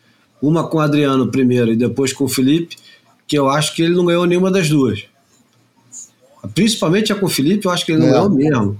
[0.42, 2.76] uma com o Adriano primeiro e depois com o Felipe,
[3.26, 5.04] que eu acho que ele não ganhou nenhuma das duas.
[6.54, 8.12] Principalmente a com o Felipe, eu acho que ele não é.
[8.12, 8.78] ganhou mesmo.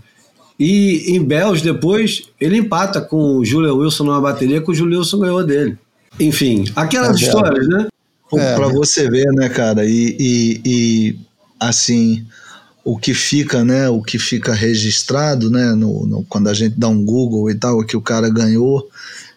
[0.59, 4.99] E em Bells, depois, ele empata com o Julian Wilson numa bateria que o Julian
[4.99, 5.79] Wilson ganhou dele.
[6.19, 7.89] Enfim, aquelas é histórias, né?
[8.35, 9.85] É, para você ver, né, cara?
[9.87, 11.19] E, e, e,
[11.59, 12.27] assim,
[12.85, 13.89] o que fica, né?
[13.89, 15.73] O que fica registrado, né?
[15.73, 18.89] No, no, quando a gente dá um Google e tal, que o cara ganhou,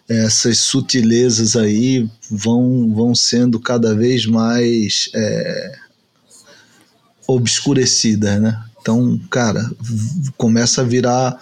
[0.08, 5.72] essas sutilezas aí vão, vão sendo cada vez mais é,
[7.26, 8.62] obscurecidas, né?
[8.80, 9.64] Então, cara,
[10.36, 11.38] começa a virar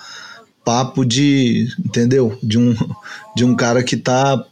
[0.65, 2.39] papo de, entendeu?
[2.43, 2.75] De um,
[3.35, 4.45] de um cara que tá.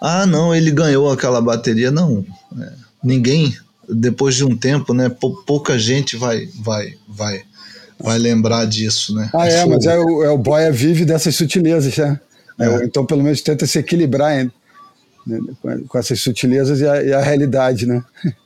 [0.00, 1.90] Ah, não, ele ganhou aquela bateria.
[1.90, 2.24] Não.
[2.60, 3.56] É, ninguém,
[3.88, 5.08] depois de um tempo, né?
[5.46, 7.42] Pouca gente vai, vai, vai,
[7.98, 9.30] vai lembrar disso, né?
[9.32, 12.20] Ah, é, mas é o, é o Boia vive dessas sutilezas, né?
[12.58, 12.84] É.
[12.84, 14.44] Então, pelo menos, tenta se equilibrar
[15.26, 15.38] né,
[15.88, 18.02] com essas sutilezas e a, e a realidade, né?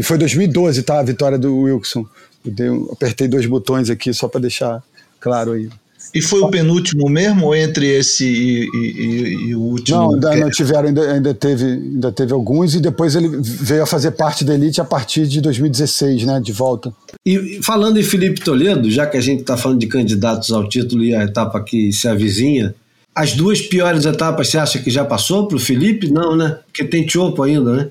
[0.00, 0.98] E foi 2012, tá?
[0.98, 2.06] A vitória do Wilson.
[2.42, 4.82] Eu dei, apertei dois botões aqui só para deixar
[5.20, 5.68] claro aí.
[6.14, 9.98] E foi o penúltimo mesmo, entre esse e, e, e o último?
[9.98, 13.86] Não, ainda não tiveram, ainda, ainda, teve, ainda teve alguns, e depois ele veio a
[13.86, 16.40] fazer parte da Elite a partir de 2016, né?
[16.42, 16.94] De volta.
[17.24, 21.04] E falando em Felipe Toledo, já que a gente está falando de candidatos ao título
[21.04, 22.74] e a etapa que se avizinha,
[23.14, 26.10] as duas piores etapas você acha que já passou para o Felipe?
[26.10, 26.58] Não, né?
[26.64, 27.90] Porque tem Chopo ainda, né?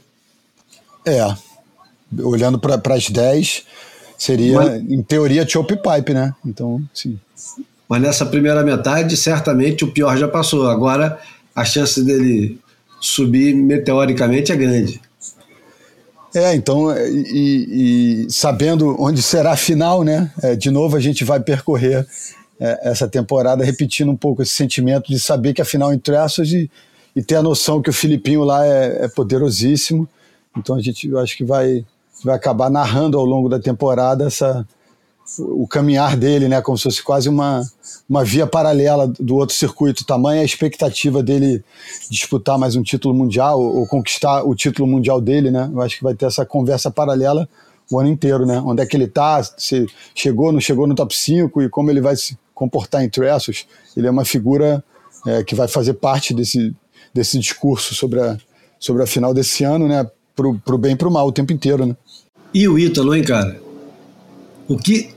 [1.05, 1.48] É.
[2.17, 3.65] Olhando para as 10
[4.19, 6.35] Seria, Mas, em teoria, chope pipe, né?
[6.45, 7.17] Então, sim.
[7.87, 10.67] Mas nessa primeira metade, certamente o pior já passou.
[10.67, 11.17] Agora,
[11.55, 12.59] a chance dele
[12.99, 15.01] subir meteoricamente é grande.
[16.35, 20.29] É, então, e, e sabendo onde será a final, né?
[20.43, 22.05] É, de novo, a gente vai percorrer
[22.59, 26.51] é, essa temporada repetindo um pouco esse sentimento de saber que a final entre essas
[26.51, 26.69] e,
[27.15, 30.07] e ter a noção que o Filipinho lá é, é poderosíssimo.
[30.57, 31.85] Então a gente, eu acho que vai
[32.23, 34.67] vai acabar narrando ao longo da temporada essa,
[35.37, 36.61] o caminhar dele, né?
[36.61, 37.61] Como se fosse quase uma,
[38.09, 40.05] uma via paralela do outro circuito.
[40.05, 41.63] Tamanha a expectativa dele
[42.09, 45.69] disputar mais um título mundial ou, ou conquistar o título mundial dele, né?
[45.71, 47.47] Eu acho que vai ter essa conversa paralela
[47.91, 48.61] o ano inteiro, né?
[48.65, 52.01] Onde é que ele tá, se chegou, não chegou no top 5 e como ele
[52.01, 53.65] vai se comportar entre esses.
[53.95, 54.83] Ele é uma figura
[55.25, 56.75] é, que vai fazer parte desse,
[57.13, 58.37] desse discurso sobre a,
[58.79, 60.09] sobre a final desse ano, né?
[60.35, 61.95] Pro, pro bem e pro mal o tempo inteiro, né?
[62.53, 63.61] E o Ítalo, hein, cara?
[64.67, 65.09] O que,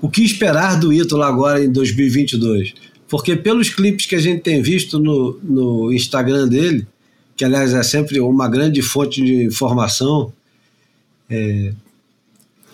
[0.00, 2.74] o que esperar do Ítalo agora em 2022?
[3.08, 6.86] Porque pelos clipes que a gente tem visto no, no Instagram dele,
[7.36, 10.32] que aliás é sempre uma grande fonte de informação,
[11.28, 11.72] é,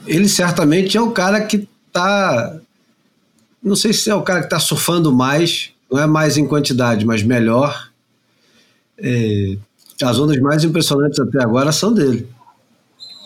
[0.06, 2.58] ele certamente é o cara que está.
[3.62, 7.04] Não sei se é o cara que está surfando mais, não é mais em quantidade,
[7.04, 7.90] mas melhor.
[8.98, 9.56] É,
[10.02, 12.26] as ondas mais impressionantes até agora são dele.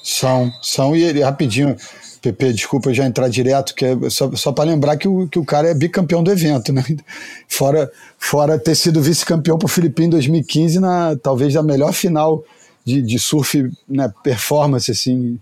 [0.05, 1.75] São, são, e rapidinho,
[2.21, 5.45] Pepe, desculpa já entrar direto, que é só, só para lembrar que o, que o
[5.47, 6.85] cara é bicampeão do evento, né?
[7.49, 12.45] Fora, fora ter sido vice-campeão para o Filipinho em 2015, na, talvez a melhor final
[12.85, 15.39] de, de surf né, performance, assim,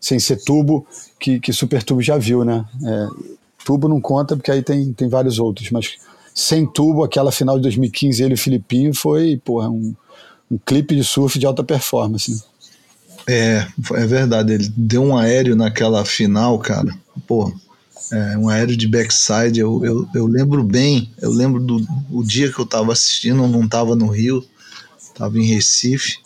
[0.00, 0.86] sem ser tubo,
[1.18, 2.64] que, que Super Tubo já viu, né?
[2.84, 3.06] É,
[3.64, 5.98] tubo não conta, porque aí tem, tem vários outros, mas
[6.34, 9.94] sem tubo, aquela final de 2015, ele e o Filipinho foi, porra, um,
[10.50, 12.38] um clipe de surf de alta performance, né?
[13.26, 14.54] É, é verdade.
[14.54, 16.94] Ele deu um aéreo naquela final, cara.
[17.26, 17.52] Pô,
[18.12, 19.60] é, um aéreo de backside.
[19.60, 21.10] Eu, eu, eu lembro bem.
[21.20, 24.44] Eu lembro do o dia que eu tava assistindo, eu não tava no Rio
[25.20, 26.18] estava em Recife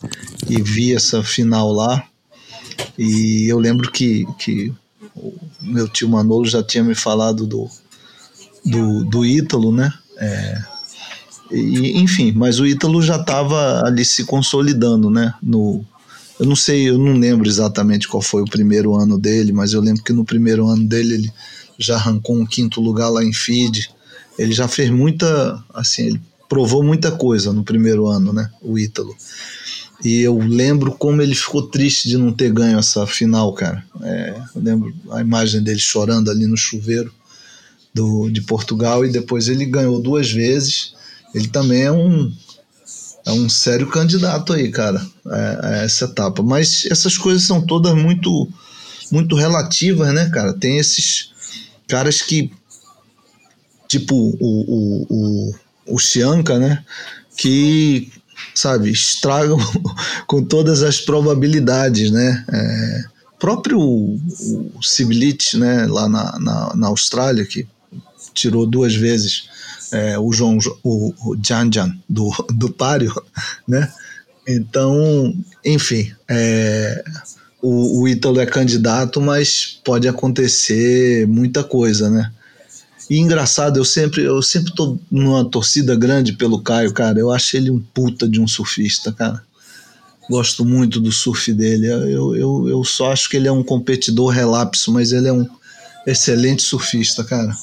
[0.49, 2.03] e vi essa final lá.
[2.97, 4.73] E eu lembro que, que
[5.13, 7.69] o meu tio Manolo já tinha me falado do,
[8.65, 9.93] do, do Ítalo, né?
[10.17, 10.63] É,
[11.51, 15.33] e, enfim, mas o Ítalo já estava ali se consolidando, né?
[15.43, 15.85] No,
[16.39, 19.81] eu não sei, eu não lembro exatamente qual foi o primeiro ano dele, mas eu
[19.81, 21.33] lembro que no primeiro ano dele ele
[21.77, 23.89] já arrancou um quinto lugar lá em feed.
[24.37, 28.49] Ele já fez muita, assim, ele provou muita coisa no primeiro ano, né?
[28.61, 29.15] O Ítalo.
[30.03, 33.83] E eu lembro como ele ficou triste de não ter ganho essa final, cara.
[34.03, 37.13] É, eu lembro a imagem dele chorando ali no chuveiro
[37.93, 40.93] do, de Portugal e depois ele ganhou duas vezes.
[41.33, 42.31] Ele também é um,
[43.25, 46.43] é um sério candidato aí, cara, a, a essa etapa.
[46.43, 48.47] Mas essas coisas são todas muito,
[49.11, 50.53] muito relativas, né, cara?
[50.53, 51.31] Tem esses
[51.87, 52.51] caras que,
[53.87, 56.83] tipo o, o, o o Chianca, né?
[57.37, 58.11] Que,
[58.53, 59.59] sabe, estragam
[60.27, 62.45] com todas as probabilidades, né?
[62.51, 63.03] É,
[63.39, 64.19] próprio o,
[65.57, 67.67] né, lá na, na, na, Austrália, que
[68.33, 69.49] tirou duas vezes
[69.95, 73.13] é, o João o, Jan Jan do, do páreo,
[73.67, 73.91] né?
[74.47, 77.03] Então, enfim, é,
[77.61, 82.31] o, o Ítalo é candidato, mas pode acontecer muita coisa, né?
[83.09, 87.19] E engraçado, eu sempre, eu sempre tô numa torcida grande pelo Caio, cara.
[87.19, 89.43] Eu acho ele um puta de um surfista, cara.
[90.29, 91.87] Gosto muito do surf dele.
[91.87, 95.47] Eu, eu, eu só acho que ele é um competidor relapso, mas ele é um
[96.07, 97.55] excelente surfista, cara.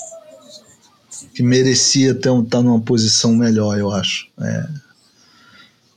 [1.35, 4.67] Que merecia estar tá numa posição melhor, eu acho, é,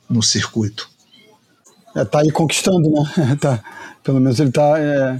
[0.09, 0.89] no circuito.
[1.95, 3.37] É, tá aí conquistando, né?
[3.39, 3.63] tá,
[4.03, 5.19] pelo menos ele tá é,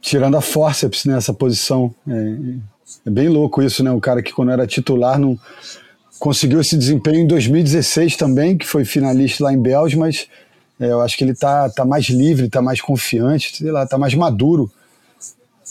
[0.00, 1.94] tirando a forceps nessa posição.
[2.08, 2.36] É,
[3.06, 3.90] é bem louco isso, né?
[3.90, 5.38] O cara que quando era titular não
[6.18, 10.26] conseguiu esse desempenho em 2016 também, que foi finalista lá em Belgium, mas
[10.80, 13.98] é, eu acho que ele tá, tá mais livre, tá mais confiante, sei lá, tá
[13.98, 14.70] mais maduro.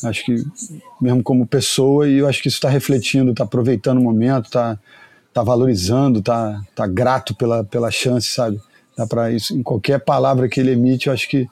[0.04, 0.36] Acho que
[1.02, 4.78] mesmo como pessoa, e eu acho que isso está refletindo, está aproveitando o momento, está
[5.34, 8.60] tá valorizando, está tá grato pela, pela chance, sabe?
[8.96, 11.48] Dá para isso em qualquer palavra que ele emite, eu acho que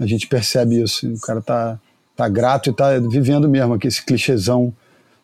[0.00, 1.06] a gente percebe isso.
[1.06, 1.78] O cara tá,
[2.16, 4.72] tá grato e tá vivendo mesmo aqui esse clichêzão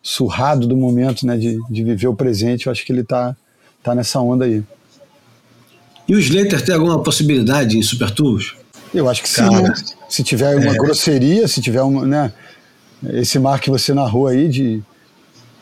[0.03, 3.35] surrado do momento, né, de, de viver o presente, eu acho que ele tá,
[3.83, 4.63] tá nessa onda aí.
[6.07, 8.55] E o Slater tem alguma possibilidade em Super Tubos?
[8.93, 9.73] Eu acho que sim, né?
[10.09, 10.77] Se tiver uma é.
[10.77, 12.33] grosseria, se tiver uma, né,
[13.13, 14.83] esse mar que você narrou aí de...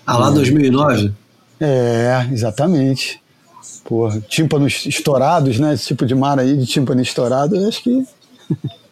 [0.06, 1.12] Ah, lá 2009?
[1.60, 3.20] É, exatamente.
[3.84, 8.06] Porra, tímpanos estourados, né, esse tipo de mar aí, de tímpano estourado, eu acho que...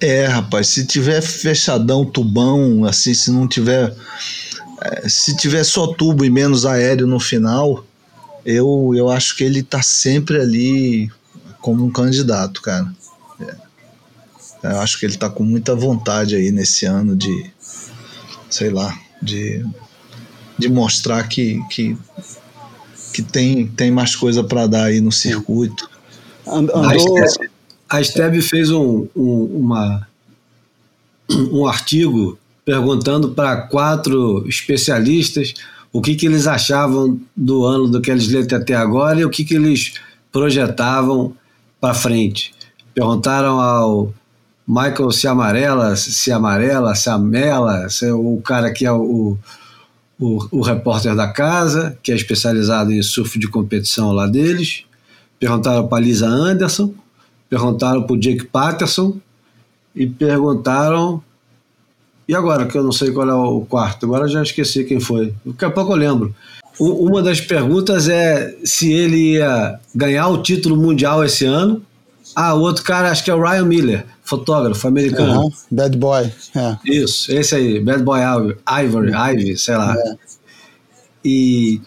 [0.00, 3.94] É, rapaz, se tiver fechadão, tubão, assim, se não tiver.
[4.82, 7.84] É, se tiver só tubo e menos aéreo no final,
[8.44, 11.10] eu, eu acho que ele tá sempre ali
[11.60, 12.90] como um candidato, cara.
[13.40, 13.54] É.
[14.62, 17.50] Eu acho que ele tá com muita vontade aí nesse ano de,
[18.48, 19.64] sei lá, de,
[20.58, 21.96] de mostrar que, que,
[23.12, 25.88] que tem, tem mais coisa para dar aí no circuito.
[26.46, 26.82] Andou,
[27.88, 30.06] a Steb fez um, um, uma
[31.28, 35.54] um artigo perguntando para quatro especialistas
[35.92, 39.44] o que, que eles achavam do ano do Kelly Slater até agora e o que,
[39.44, 39.94] que eles
[40.30, 41.34] projetavam
[41.80, 42.54] para frente.
[42.94, 44.14] Perguntaram ao
[44.70, 49.36] Michael se amarela, se amarela, se amela, é o cara que é o,
[50.16, 54.84] o, o repórter da casa, que é especializado em surf de competição lá deles.
[55.40, 56.94] Perguntaram para Lisa Anderson,
[57.48, 59.18] perguntaram para o Jake Patterson
[59.92, 61.20] e perguntaram.
[62.28, 65.34] E agora, que eu não sei qual é o quarto, agora já esqueci quem foi.
[65.44, 66.32] Daqui a pouco eu lembro.
[66.78, 71.82] Uma das perguntas é se ele ia ganhar o título mundial esse ano.
[72.36, 75.42] Ah, o outro cara, acho que é o Ryan Miller, fotógrafo americano.
[75.42, 76.32] Uhum, bad Boy.
[76.54, 76.76] É.
[76.84, 78.20] Isso, esse aí, Bad Boy
[78.84, 79.96] Ivory, Ivy, sei lá.
[79.98, 80.16] É.
[81.24, 81.80] E,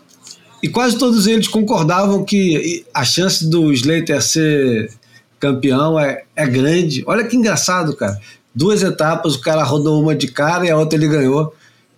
[0.62, 4.92] e quase todos eles concordavam que a chance do Slater ser
[5.40, 7.04] campeão é, é grande.
[7.08, 8.20] Olha que engraçado, cara.
[8.54, 11.56] Duas etapas, o cara rodou uma de cara e a outra ele ganhou.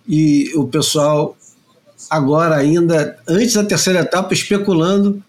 [0.08, 1.36] E o pessoal,
[2.08, 5.22] agora ainda, antes da terceira etapa, especulando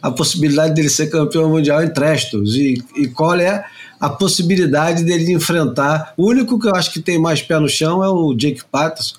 [0.00, 2.54] a possibilidade dele ser campeão mundial em Trestos.
[2.54, 3.64] E, e qual é
[4.00, 6.12] a possibilidade dele enfrentar.
[6.16, 9.16] O único que eu acho que tem mais pé no chão é o Jake Patterson,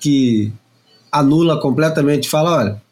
[0.00, 0.52] que
[1.10, 2.82] anula completamente, fala, olha,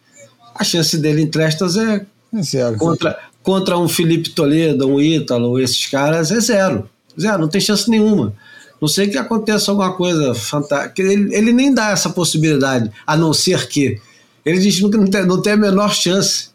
[0.55, 2.77] a chance dele em Trestas é, é zero.
[2.77, 6.89] contra contra um Felipe Toledo, um Ítalo, esses caras, é zero.
[7.21, 8.33] Zero, não tem chance nenhuma.
[8.81, 11.03] Não sei que aconteça alguma coisa fantástica.
[11.03, 14.01] Ele, ele nem dá essa possibilidade, a não ser que.
[14.45, 16.51] Ele diz que não tem, não tem a menor chance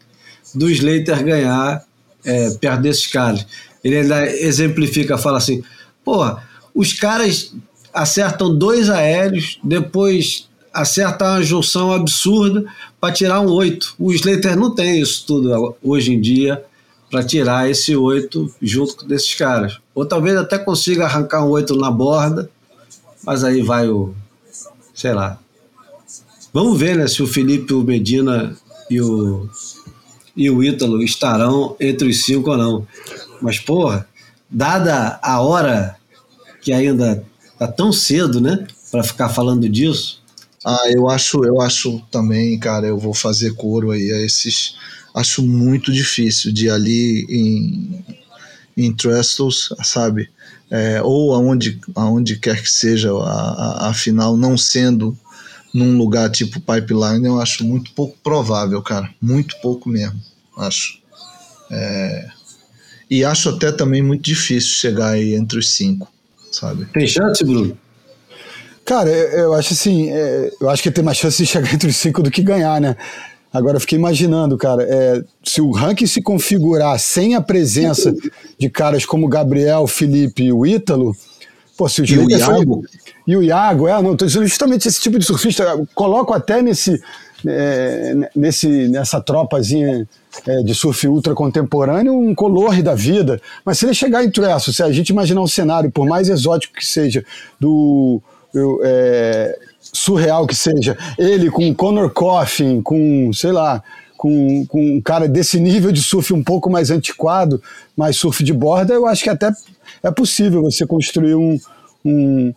[0.54, 1.84] do Slater ganhar
[2.24, 3.46] é, perto desses caras.
[3.82, 5.62] Ele ainda exemplifica, fala assim:
[6.04, 6.42] porra,
[6.74, 7.52] os caras
[7.92, 12.64] acertam dois aéreos, depois acertam uma junção absurda
[13.00, 13.94] para tirar um oito.
[13.98, 16.64] O Slater não tem isso tudo hoje em dia
[17.10, 19.78] para tirar esse 8 junto desses caras.
[19.94, 22.50] Ou talvez até consiga arrancar um 8 na borda,
[23.24, 24.14] mas aí vai o.
[24.94, 25.38] sei lá.
[26.52, 28.56] Vamos ver né, se o Felipe, o Medina
[28.90, 29.48] e o,
[30.36, 32.86] e o Ítalo estarão entre os cinco ou não.
[33.40, 34.06] Mas, porra,
[34.50, 35.96] dada a hora
[36.60, 37.24] que ainda
[37.58, 40.22] tá tão cedo, né, para ficar falando disso.
[40.64, 44.76] Ah, eu acho, eu acho também, cara, eu vou fazer coro aí a esses
[45.14, 48.04] acho muito difícil de ali em,
[48.76, 50.30] em Trestles, sabe?
[50.70, 55.18] É, ou aonde, aonde quer que seja a, a, final não sendo
[55.72, 59.08] num lugar tipo Pipeline, eu acho muito pouco provável, cara.
[59.20, 60.20] Muito pouco mesmo,
[60.56, 61.00] acho.
[61.70, 62.28] É,
[63.10, 66.08] e acho até também muito difícil chegar aí entre os cinco,
[66.50, 66.86] sabe?
[66.92, 67.76] Tem chance, Bruno?
[68.84, 71.88] Cara, eu, eu acho assim, é, eu acho que tem mais chance de chegar entre
[71.88, 72.96] os cinco do que ganhar, né?
[73.52, 78.14] Agora eu fiquei imaginando, cara, é, se o ranking se configurar sem a presença
[78.58, 81.16] de caras como Gabriel, Felipe e o Ítalo,
[81.76, 82.82] pô, se o e o Iago?
[82.82, 86.60] Foi, e o Iago, é, não, tô dizendo justamente esse tipo de surfista, coloco até
[86.60, 87.00] nesse,
[87.46, 90.06] é, nesse nessa tropazinha
[90.46, 94.72] é, de surf ultra contemporâneo um color da vida, mas se ele chegar em Tresso,
[94.72, 97.24] se a gente imaginar um cenário, por mais exótico que seja,
[97.58, 98.20] do
[98.54, 103.82] eu, é, surreal que seja, ele com Conor Coffin, com, sei lá,
[104.16, 107.62] com, com um cara desse nível de surf um pouco mais antiquado,
[107.96, 109.50] mais surf de borda, eu acho que até
[110.02, 111.58] é possível você construir um,
[112.04, 112.52] um,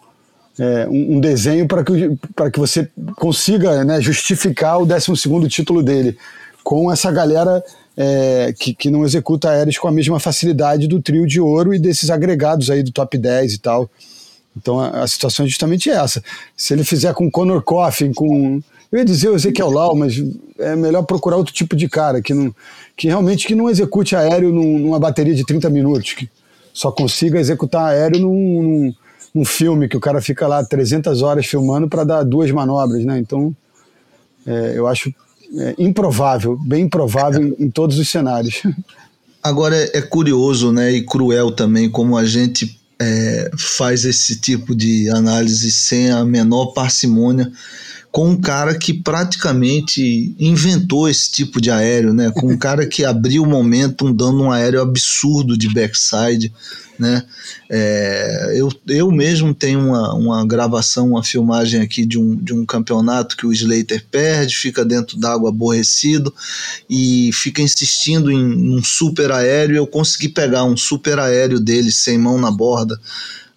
[0.59, 2.17] é, um desenho para que,
[2.51, 6.17] que você consiga né, justificar o 12 título dele,
[6.63, 7.63] com essa galera
[7.95, 11.79] é, que, que não executa aéreos com a mesma facilidade do trio de ouro e
[11.79, 13.89] desses agregados aí do top 10 e tal.
[14.55, 16.23] Então a, a, situação é justamente essa.
[16.55, 18.61] Se ele fizer com Conor Coffin, com.
[18.91, 20.21] Eu ia dizer o Ezequiel Lau, mas
[20.59, 22.53] é melhor procurar outro tipo de cara que, não,
[22.97, 26.29] que realmente que não execute aéreo num, numa bateria de 30 minutos, que
[26.73, 28.93] só consiga executar aéreo num, num,
[29.33, 33.19] num filme que o cara fica lá 300 horas filmando para dar duas manobras, né?
[33.19, 33.55] Então
[34.45, 35.13] é, eu acho
[35.57, 38.63] é, improvável, bem improvável em, em todos os cenários.
[39.43, 44.75] Agora é, é curioso, né, e cruel também como a gente é, faz esse tipo
[44.75, 47.51] de análise sem a menor parcimônia
[48.11, 52.29] com um cara que praticamente inventou esse tipo de aéreo, né?
[52.35, 56.53] Com um cara que abriu o momentum dando um aéreo absurdo de backside,
[57.01, 57.23] né?
[57.67, 62.63] É, eu, eu mesmo tenho uma, uma gravação, uma filmagem aqui de um, de um
[62.63, 66.31] campeonato que o Slater perde, fica dentro d'água aborrecido
[66.87, 69.77] e fica insistindo em um super aéreo.
[69.77, 73.01] Eu consegui pegar um super aéreo dele sem mão na borda,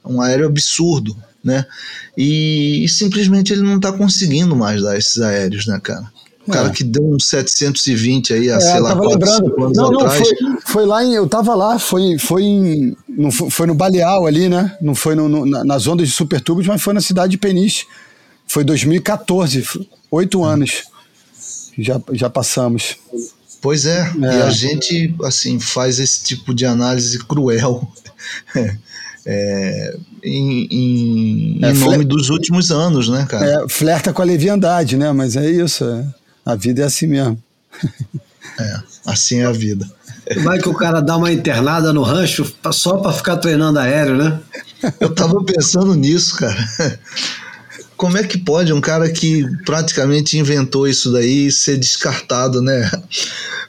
[0.03, 1.15] um aéreo absurdo,
[1.45, 1.67] né?
[2.17, 6.11] E, e simplesmente ele não está conseguindo mais dar esses aéreos, né, cara?
[6.47, 9.45] O cara que deu um 720 aí, a, É, sei eu lá, tava 4, lembrando.
[9.49, 10.29] 5 anos Não, não, atrás.
[10.29, 10.37] foi,
[10.67, 11.15] foi lá em.
[11.15, 14.77] Eu tava lá, foi, foi, em, não foi, foi no Baleal ali, né?
[14.81, 17.87] Não foi no, no- na- nas ondas de Supertubos, mas foi na cidade de Peniche.
[18.47, 20.83] Foi 2014, f- oito anos.
[21.79, 22.97] Já, já passamos.
[23.63, 24.39] Pois é, É.
[24.39, 27.89] e a gente assim faz esse tipo de análise cruel
[29.27, 33.65] é, em, em- É, em nome dos últimos anos, né, cara?
[33.65, 35.11] É, flerta com a leviandade, né?
[35.13, 35.85] Mas é isso.
[36.45, 37.43] A vida é assim mesmo.
[38.59, 39.89] É, assim é a vida.
[40.43, 44.41] Vai que o cara dá uma internada no rancho só para ficar treinando aéreo, né?
[45.01, 46.57] Eu tava pensando nisso, cara.
[47.97, 52.91] Como é que pode um cara que praticamente inventou isso daí ser descartado, né?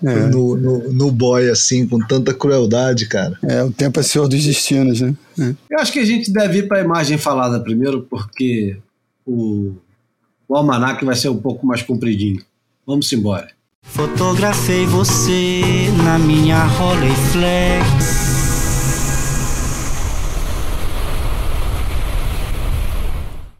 [0.03, 0.27] É.
[0.27, 3.37] No, no, no boy, assim, com tanta crueldade, cara.
[3.43, 5.15] É, o tempo é senhor dos destinos, né?
[5.39, 5.55] É.
[5.69, 8.77] Eu acho que a gente deve ir para a imagem falada primeiro, porque
[9.25, 9.73] o,
[10.47, 12.43] o almanac vai ser um pouco mais compridinho.
[12.85, 13.49] Vamos embora.
[13.83, 15.61] Fotografei você
[16.03, 17.85] na minha Rolleiflex.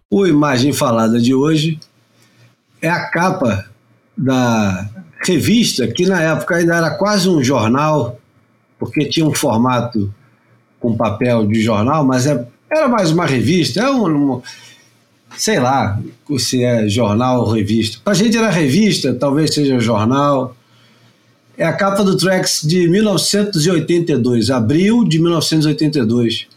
[0.10, 1.80] O Imagem Falada de hoje
[2.82, 3.66] é a capa
[4.18, 4.88] da
[5.26, 8.18] revista, que na época ainda era quase um jornal,
[8.80, 10.14] porque tinha um formato
[10.80, 14.06] com papel de jornal, mas é- era mais uma revista, é um,
[14.36, 14.42] um-
[15.38, 16.00] sei lá
[16.38, 18.00] se é jornal ou revista.
[18.04, 20.56] Pra gente era revista, talvez seja jornal.
[21.58, 26.48] É a capa do Trax de 1982, abril de 1982.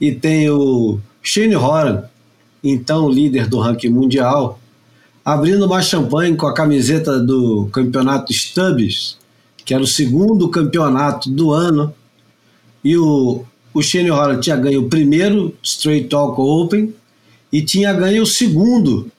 [0.00, 2.04] E tem o Shane Horan,
[2.62, 4.58] então líder do ranking mundial,
[5.24, 9.16] abrindo uma champanhe com a camiseta do campeonato Stubbs,
[9.64, 11.94] que era o segundo campeonato do ano.
[12.82, 16.92] E o, o Shane Horan tinha ganho o primeiro Straight Talk Open
[17.52, 19.10] e tinha ganho o segundo,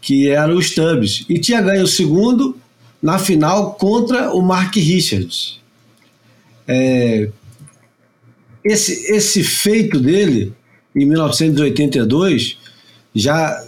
[0.00, 1.24] que era o Stubbs.
[1.28, 2.56] E tinha ganho o segundo
[3.02, 5.58] na final contra o Mark Richards.
[6.68, 7.30] É,
[8.64, 10.52] esse, esse feito dele,
[10.94, 12.58] em 1982,
[13.14, 13.64] já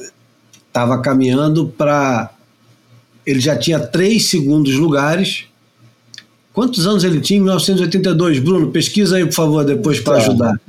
[0.67, 2.31] estava caminhando para.
[3.25, 5.45] Ele já tinha três segundos lugares.
[6.53, 8.41] Quantos anos ele tinha em 1982?
[8.41, 10.23] Bruno, pesquisa aí, por favor, depois para Tá.
[10.23, 10.61] ajudar.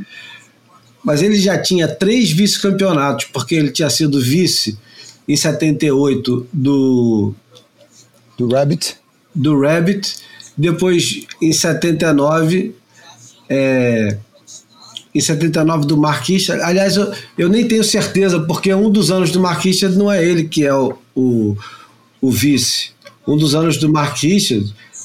[1.03, 4.77] Mas ele já tinha três vice-campeonatos, porque ele tinha sido vice
[5.27, 7.33] em 78 do,
[8.37, 8.97] Do Rabbit.
[9.33, 10.17] do Rabbit,
[10.57, 12.75] depois em 79
[13.49, 14.17] é,
[15.13, 16.53] em 79 do Marquista.
[16.65, 20.43] Aliás, eu, eu nem tenho certeza, porque um dos anos do Marquista não é ele
[20.43, 21.57] que é o, o,
[22.21, 22.91] o vice.
[23.27, 24.61] Um dos anos do Marquista,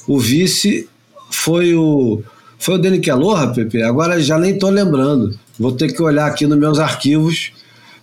[0.07, 0.87] o vice
[1.29, 2.21] foi o
[2.57, 3.83] foi o Danny Kelloha, Pepe.
[3.83, 5.37] Agora já nem estou lembrando.
[5.59, 7.51] Vou ter que olhar aqui nos meus arquivos.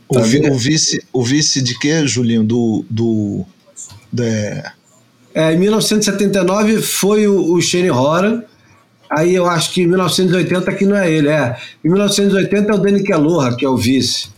[0.08, 2.44] O, vi- o vice, o vice de quê, Julinho?
[2.44, 2.84] Do.
[2.88, 3.44] do
[4.18, 4.70] é,
[5.34, 8.42] É, em 1979 foi o, o Shane Horan.
[9.10, 11.56] Aí eu acho que em 1980 que não é ele, é.
[11.84, 14.28] Em 1980 é o Danny Kelloha, que é o vice.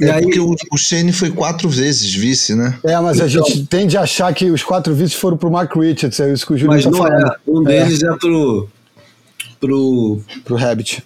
[0.00, 2.76] E é aí, porque o, o Shane foi quatro vezes vice, né?
[2.84, 5.72] É, mas a Então- gente tende a achar que os quatro vices foram pro Mark
[5.76, 7.26] Richards, é isso que o Júlio mas tá não falando.
[7.28, 7.36] é.
[7.46, 8.68] Um deles é, pro,
[9.60, 11.04] pro, Pro Rabbit.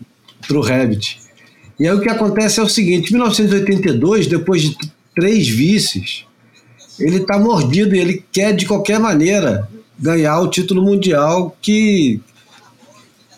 [0.48, 1.20] Pro Rabbit.
[1.78, 4.76] E aí o que acontece é o seguinte: em 1982, depois de
[5.14, 6.24] três vices,
[6.98, 9.68] ele está mordido e ele quer de qualquer maneira
[9.98, 12.20] ganhar o título mundial que,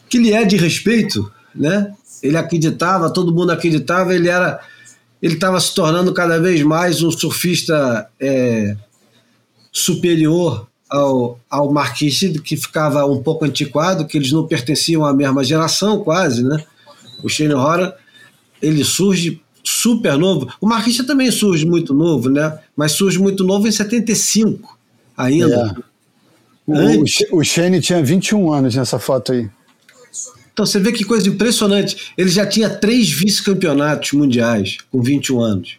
[0.09, 1.93] que lhe é de respeito, né?
[2.23, 4.61] Ele acreditava, todo mundo acreditava, ele era,
[5.23, 8.77] ele estava se tornando cada vez mais um surfista é,
[9.73, 15.43] superior ao, ao Marquise, que ficava um pouco antiquado, que eles não pertenciam à mesma
[15.43, 16.63] geração, quase, né?
[17.23, 17.93] O Shane Horan,
[18.61, 20.53] ele surge super novo.
[20.61, 22.59] O Marquista também surge muito novo, né?
[22.77, 24.79] Mas surge muito novo em 75
[25.17, 25.77] ainda.
[25.77, 25.91] É.
[26.67, 29.49] O, o Shane tinha 21 anos nessa foto aí.
[30.53, 32.13] Então você vê que coisa impressionante.
[32.17, 35.79] Ele já tinha três vice-campeonatos mundiais com 21 anos.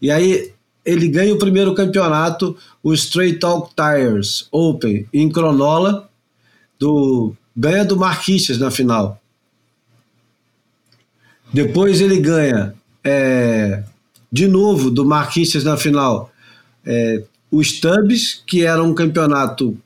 [0.00, 0.52] E aí
[0.84, 6.08] ele ganha o primeiro campeonato, o Straight Talk Tires Open, em Cronola,
[6.78, 9.19] do, ganha do Marquistas na final.
[11.52, 12.74] Depois ele ganha
[13.04, 13.82] é,
[14.30, 16.30] de novo do Marquistas na final
[16.84, 19.76] é, o Stubbs, que era um campeonato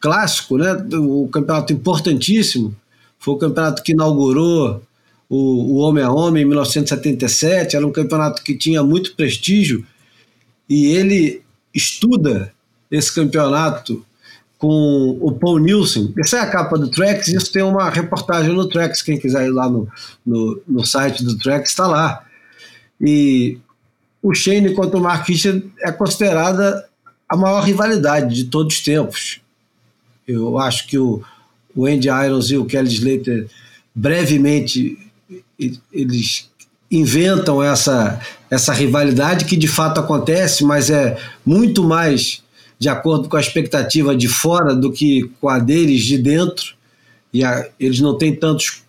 [0.00, 0.72] clássico, né?
[0.92, 2.74] o campeonato importantíssimo.
[3.18, 4.82] Foi o campeonato que inaugurou
[5.28, 7.76] o, o Homem a Homem em 1977.
[7.76, 9.86] Era um campeonato que tinha muito prestígio
[10.68, 11.42] e ele
[11.72, 12.52] estuda
[12.90, 14.04] esse campeonato
[14.58, 16.12] com o Paul Nielsen.
[16.18, 19.50] Essa é a capa do Trex, isso tem uma reportagem no Trex, quem quiser ir
[19.50, 19.88] lá no,
[20.24, 22.24] no, no site do Trex está lá.
[23.00, 23.58] E
[24.22, 26.86] o Shane contra o Mark Richard é considerada
[27.28, 29.40] a maior rivalidade de todos os tempos.
[30.26, 31.22] Eu acho que o,
[31.74, 33.48] o Andy Irons e o Kelly Slater
[33.94, 34.98] brevemente
[35.92, 36.48] eles
[36.90, 42.43] inventam essa, essa rivalidade que de fato acontece, mas é muito mais
[42.78, 46.74] de acordo com a expectativa de fora do que com a deles de dentro.
[47.32, 48.82] E a, eles não têm tantos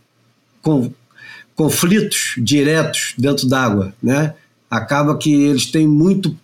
[0.62, 0.92] com,
[1.56, 4.34] conflitos diretos dentro d'água, né?
[4.70, 6.36] Acaba que eles têm muito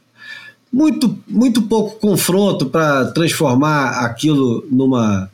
[0.71, 5.29] muito muito pouco confronto para transformar aquilo numa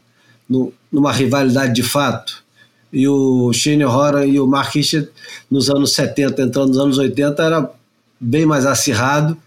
[0.91, 2.43] numa rivalidade de fato
[2.91, 5.10] e o Shane Horan e o Mark Richard
[5.51, 7.70] nos anos 70, entrando nos anos 80, era
[8.20, 9.38] bem mais acirrado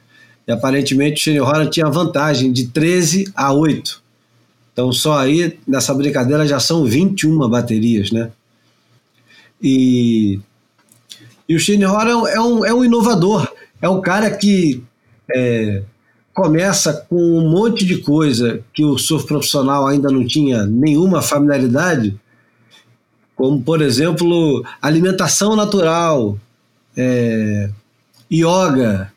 [0.47, 4.03] e aparentemente o Shane Horan tinha vantagem de 13 a 8.
[4.73, 8.31] Então só aí nessa brincadeira já são 21 baterias, né?
[9.63, 10.41] E,
[11.49, 14.83] e o Shane Horan é um, é um inovador, é um cara que
[15.35, 15.83] é,
[16.33, 22.19] começa com um monte de coisa que o surf profissional ainda não tinha nenhuma familiaridade
[23.41, 26.39] como, por exemplo, alimentação natural,
[26.95, 27.71] é,
[28.31, 29.11] yoga,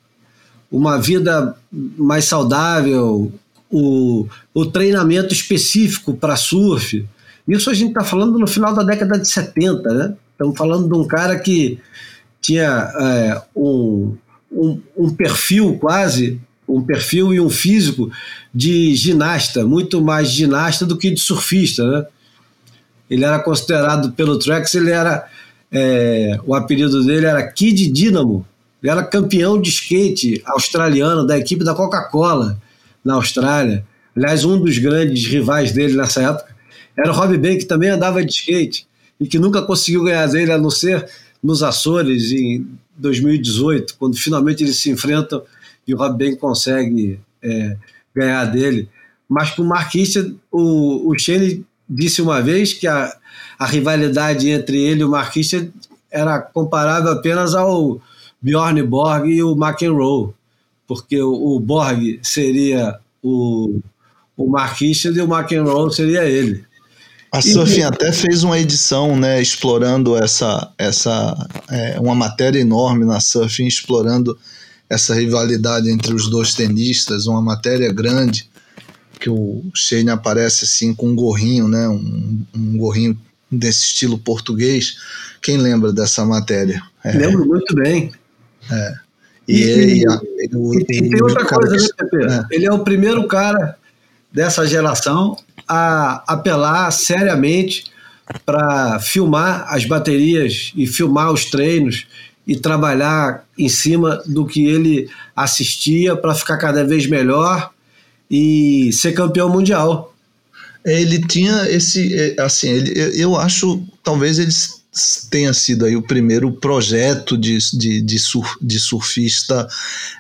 [0.74, 3.32] uma vida mais saudável,
[3.70, 7.06] o, o treinamento específico para surf.
[7.48, 10.16] Isso a gente está falando no final da década de 70, né?
[10.32, 11.80] Estamos falando de um cara que
[12.42, 14.18] tinha é, um,
[14.52, 18.12] um, um perfil quase, um perfil e um físico
[18.52, 22.06] de ginasta, muito mais ginasta do que de surfista, né?
[23.08, 25.30] Ele era considerado pelo Trex, ele era
[25.72, 28.44] é, o apelido dele era Kid Dynamo.
[28.84, 32.62] Ele era campeão de skate australiano da equipe da Coca-Cola
[33.04, 33.86] na Austrália.
[34.14, 36.54] Aliás, um dos grandes rivais dele nessa época
[36.98, 38.86] era o Rob Bank, que também andava de skate
[39.20, 41.10] e que nunca conseguiu ganhar dele, a não ser
[41.42, 42.68] nos Açores em
[42.98, 45.42] 2018, quando finalmente eles se enfrentam
[45.88, 47.78] e o Rob Bank consegue é,
[48.14, 48.90] ganhar dele.
[49.30, 53.16] Mas para o Marquista, o, o Shane disse uma vez que a,
[53.58, 55.68] a rivalidade entre ele e o Marquista
[56.12, 58.02] era comparável apenas ao
[58.44, 60.34] Bjorn Borg e o McEnroe,
[60.86, 63.80] porque o, o Borg seria o,
[64.36, 66.66] o Marquista e o McEnroe seria ele.
[67.32, 73.20] A Surfing até fez uma edição, né, explorando essa, essa é, uma matéria enorme na
[73.20, 74.38] Surfing, explorando
[74.88, 78.48] essa rivalidade entre os dois tenistas, uma matéria grande
[79.20, 81.88] que o Shane aparece assim com um gorrinho, né?
[81.88, 83.18] Um, um gorrinho
[83.50, 84.98] desse estilo português.
[85.42, 86.84] Quem lembra dessa matéria?
[87.04, 88.12] É, Lembro muito bem.
[88.74, 88.94] É.
[89.48, 92.24] E, e, e, e, e tem outra coisa, né, Pepe?
[92.26, 92.44] É.
[92.52, 93.76] Ele é o primeiro cara
[94.32, 97.86] dessa geração a apelar seriamente
[98.46, 102.08] para filmar as baterias e filmar os treinos
[102.48, 107.72] e trabalhar em cima do que ele assistia para ficar cada vez melhor
[108.30, 110.14] e ser campeão mundial.
[110.86, 114.52] Ele tinha esse, é, assim, ele, eu acho, talvez ele
[115.30, 118.18] tenha sido aí o primeiro projeto de, de, de,
[118.62, 119.68] de surfista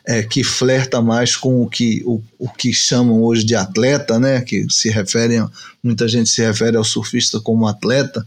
[0.05, 4.41] é, que flerta mais com o que, o, o que chamam hoje de atleta, né?
[4.41, 5.45] Que se referem,
[5.83, 8.25] muita gente se refere ao surfista como atleta.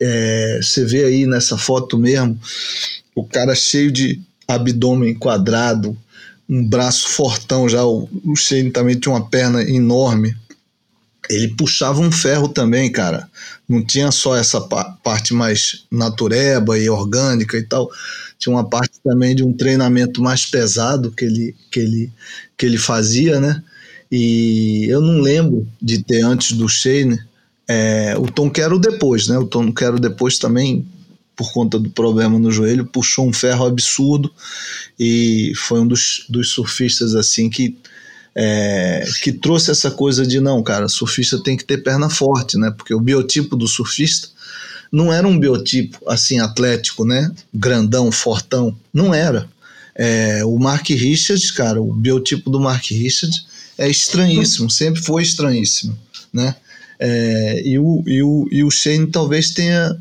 [0.00, 2.38] É, você vê aí nessa foto mesmo,
[3.14, 5.96] o cara cheio de abdômen quadrado,
[6.48, 10.34] um braço fortão já, o, o Shane também tinha uma perna enorme.
[11.30, 13.28] Ele puxava um ferro também, cara.
[13.68, 17.90] Não tinha só essa pa parte mais natureba e orgânica e tal.
[18.38, 22.12] Tinha uma parte também de um treinamento mais pesado que ele, que ele,
[22.58, 23.62] que ele fazia, né?
[24.10, 27.18] E eu não lembro de ter antes do Shane
[27.68, 29.38] é, o Tom Quero depois, né?
[29.38, 30.84] O Tom Quero depois também
[31.36, 34.30] por conta do problema no joelho, puxou um ferro absurdo
[34.98, 37.78] e foi um dos, dos surfistas assim que
[38.34, 42.70] é, que trouxe essa coisa de não, cara, surfista tem que ter perna forte, né?
[42.70, 44.28] Porque o biotipo do surfista
[44.90, 47.30] não era um biotipo assim atlético, né?
[47.52, 49.48] Grandão, fortão, não era.
[49.94, 55.98] É, o Mark Richards, cara, o biotipo do Mark Richards é estranhíssimo, sempre foi estranhíssimo,
[56.32, 56.54] né?
[56.98, 59.96] É, e, o, e, o, e o Shane talvez tenha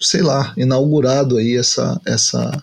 [0.00, 2.62] sei lá, inaugurado aí essa essa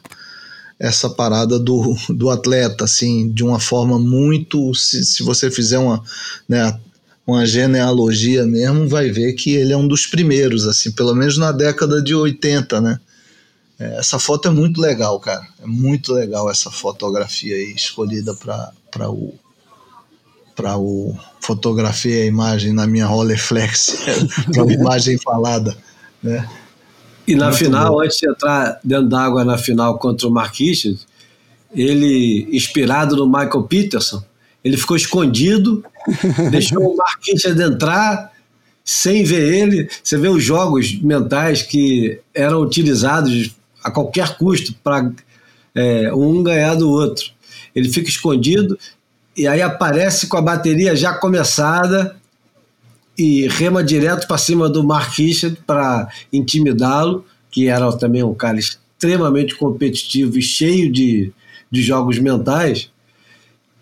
[0.84, 4.76] essa parada do, do atleta, assim, de uma forma muito.
[4.76, 6.04] Se, se você fizer uma,
[6.48, 6.78] né,
[7.26, 11.54] uma genealogia mesmo, vai ver que ele é um dos primeiros, assim, pelo menos na
[11.54, 13.00] década de 80, né?
[13.80, 15.48] É, essa foto é muito legal, cara.
[15.62, 19.34] É muito legal essa fotografia aí, escolhida para o
[20.54, 23.98] para o fotografia a imagem na minha Rolleiflex,
[24.56, 25.76] uma imagem falada,
[26.22, 26.48] né?
[27.28, 28.02] E na Muito final, bom.
[28.02, 31.08] antes de entrar dentro d'água na final contra o Marquinhos,
[31.74, 34.24] ele, inspirado no Michael Peterson,
[34.64, 35.84] Ele ficou escondido,
[36.52, 38.32] deixou o Marquinhos entrar
[38.84, 39.90] sem ver ele.
[40.04, 45.12] Você vê os jogos mentais que eram utilizados a qualquer custo para
[45.76, 47.32] é, um ganhar do outro.
[47.76, 48.78] Ele fica escondido
[49.36, 52.16] e aí aparece com a bateria já começada
[53.18, 58.58] e rema direto para cima do Mark Richard para intimidá-lo, que era também um cara
[58.58, 61.32] extremamente competitivo e cheio de,
[61.70, 62.90] de jogos mentais.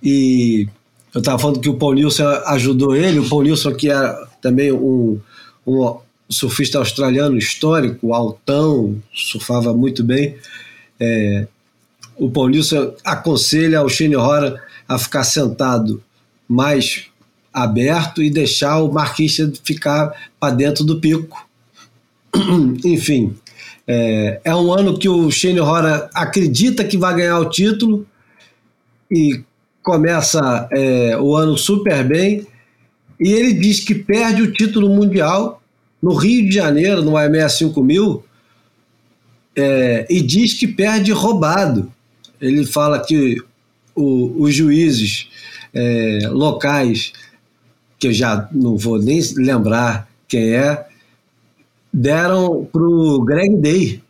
[0.03, 0.67] E
[1.13, 4.71] eu estava falando que o Paul Nilson ajudou ele, o Paul Nilson que era também
[4.71, 5.19] um,
[5.65, 5.97] um
[6.29, 10.35] surfista australiano histórico, altão, surfava muito bem.
[10.99, 11.47] É,
[12.17, 16.03] o Paul Nilson aconselha ao Shane Hora a ficar sentado
[16.47, 17.10] mais
[17.53, 21.45] aberto e deixar o marquista ficar para dentro do pico.
[22.85, 23.35] Enfim,
[23.87, 28.05] é, é, um ano que o Shane Hora acredita que vai ganhar o título
[29.11, 29.43] e
[29.83, 32.47] começa é, o ano super bem.
[33.19, 35.61] E ele diz que perde o título mundial
[36.01, 38.23] no Rio de Janeiro, no AMS 5000,
[39.55, 41.91] é, e diz que perde roubado.
[42.39, 43.37] Ele fala que
[43.93, 45.27] o, os juízes
[45.73, 47.13] é, locais,
[48.01, 50.87] que eu já não vou nem lembrar quem é,
[51.93, 54.01] deram para o Greg Day.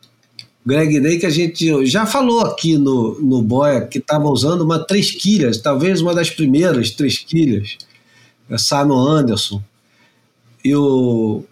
[0.65, 4.79] Greg Day que a gente já falou aqui no, no Boia, que estava usando uma
[4.79, 7.77] três quilhas, talvez uma das primeiras três quilhas,
[8.49, 9.61] é Simon Anderson.
[10.63, 11.43] E o,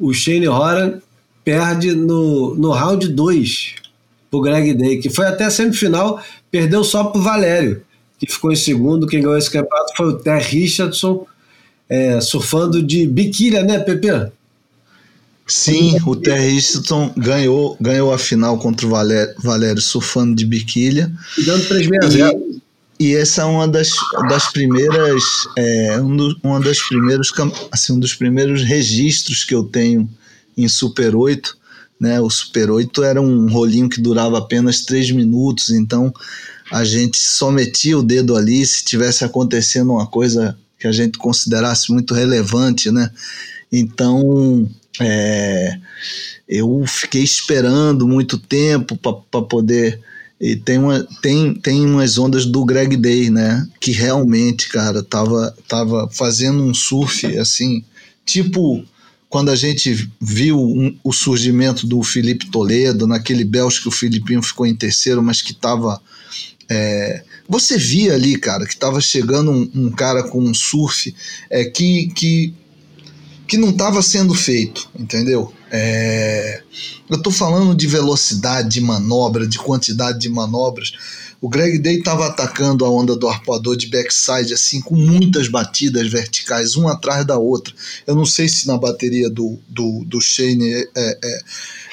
[0.00, 1.00] o Shane Horan
[1.44, 3.74] perde no, no round 2
[4.28, 6.20] pro Greg Day, que foi até a semifinal,
[6.50, 7.84] perdeu só pro Valério,
[8.18, 9.06] que ficou em segundo.
[9.06, 11.24] Quem ganhou esse campeonato foi o Ter Richardson,
[11.88, 14.30] é, surfando de biquília, né, Pepe?
[15.46, 21.10] Sim, o Ter Richardson ganhou, ganhou a final contra o Valério, Valério surfando de biquília.
[21.44, 21.88] Dando 3
[23.00, 23.92] e essa é uma das,
[24.28, 25.22] das primeiras
[25.56, 27.32] é, um do, uma das primeiros
[27.70, 30.10] assim, um dos primeiros registros que eu tenho
[30.56, 31.56] em Super 8
[32.00, 32.20] né?
[32.20, 36.12] O Super 8 era um rolinho que durava apenas 3 minutos, então
[36.70, 41.18] a gente só metia o dedo ali se tivesse acontecendo uma coisa que a gente
[41.18, 43.10] considerasse muito relevante, né?
[43.70, 44.68] Então,
[45.00, 45.78] é,
[46.48, 50.00] eu fiquei esperando muito tempo para poder.
[50.40, 53.66] E tem, uma, tem, tem umas ondas do Greg Day, né?
[53.80, 57.84] Que realmente, cara, tava, tava fazendo um surf assim,
[58.24, 58.86] tipo
[59.28, 64.42] quando a gente viu um, o surgimento do Felipe Toledo, naquele Belch que o Filipinho
[64.42, 66.00] ficou em terceiro, mas que estava.
[66.68, 71.14] É, você via ali, cara, que estava chegando um, um, cara com um surf
[71.48, 72.54] é, que, que,
[73.46, 75.52] que não estava sendo feito, entendeu?
[75.70, 76.62] É,
[77.08, 80.92] eu estou falando de velocidade de manobra, de quantidade de manobras.
[81.40, 86.08] O Greg Day estava atacando a onda do arpoador de backside, assim, com muitas batidas
[86.08, 87.72] verticais, uma atrás da outra.
[88.06, 91.40] Eu não sei se na bateria do, do, do Shane é, é,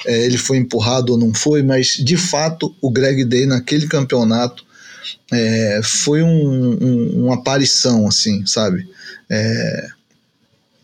[0.06, 4.65] é, ele foi empurrado ou não foi, mas de fato o Greg Day naquele campeonato
[5.32, 8.88] é, foi um, um, uma aparição, assim, sabe?
[9.30, 9.88] É,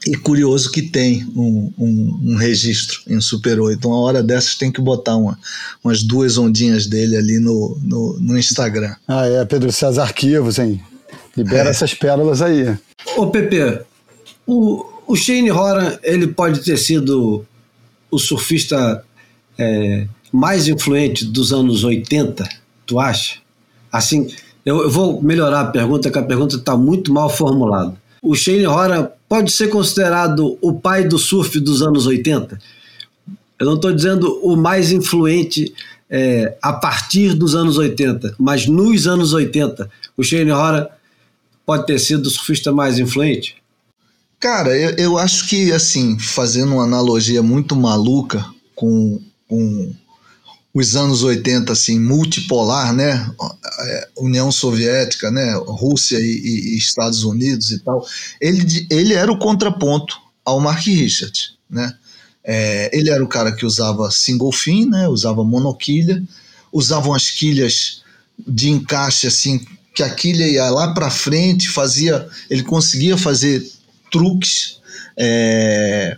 [0.06, 3.86] e curioso que tem um, um, um, registro em Super 8.
[3.86, 5.38] Uma hora dessas tem que botar uma,
[5.82, 8.94] umas duas ondinhas dele ali no, no, no Instagram.
[9.06, 10.82] Ah, é, Pedro César Arquivos, hein?
[11.36, 11.70] Libera é.
[11.70, 12.76] essas pérolas aí.
[13.16, 13.80] Ô, Pepe,
[14.46, 17.46] o, o Shane Horan, ele pode ter sido
[18.10, 19.04] o surfista
[19.56, 22.48] é, mais influente dos anos 80,
[22.86, 23.41] tu acha?
[23.92, 24.28] Assim,
[24.64, 27.94] eu, eu vou melhorar a pergunta, que a pergunta está muito mal formulada.
[28.22, 32.58] O Shane Horan pode ser considerado o pai do surf dos anos 80?
[33.58, 35.74] Eu não estou dizendo o mais influente
[36.10, 40.90] é, a partir dos anos 80, mas nos anos 80, o Shane Hora
[41.64, 43.56] pode ter sido o surfista mais influente?
[44.38, 49.92] Cara, eu, eu acho que, assim, fazendo uma analogia muito maluca com, com
[50.74, 53.30] os anos 80 assim multipolar, né?
[53.80, 55.54] É, União Soviética, né?
[55.66, 58.06] Rússia e, e, Estados Unidos e tal.
[58.40, 61.94] Ele, ele era o contraponto ao Mark Richard, né?
[62.44, 65.08] É, ele era o cara que usava single fin, né?
[65.08, 66.22] Usava monoquilha,
[66.72, 68.02] usavam as quilhas
[68.46, 69.60] de encaixe assim
[69.94, 73.62] que a quilha ia lá para frente, fazia, ele conseguia fazer
[74.10, 74.80] truques.
[75.16, 76.16] É,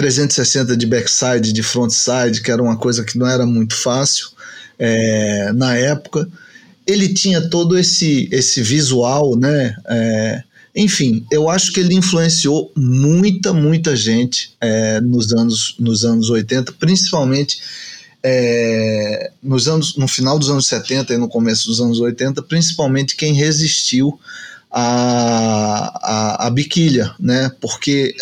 [0.00, 4.28] 360 de backside, de frontside, que era uma coisa que não era muito fácil
[4.78, 6.26] é, na época.
[6.86, 9.76] Ele tinha todo esse, esse visual, né?
[9.86, 10.42] É,
[10.74, 16.72] enfim, eu acho que ele influenciou muita, muita gente é, nos, anos, nos anos 80,
[16.72, 17.60] principalmente
[18.22, 23.16] é, nos anos, no final dos anos 70 e no começo dos anos 80, principalmente
[23.16, 24.18] quem resistiu
[24.70, 27.50] a, a, a biquilha, né?
[27.60, 28.14] Porque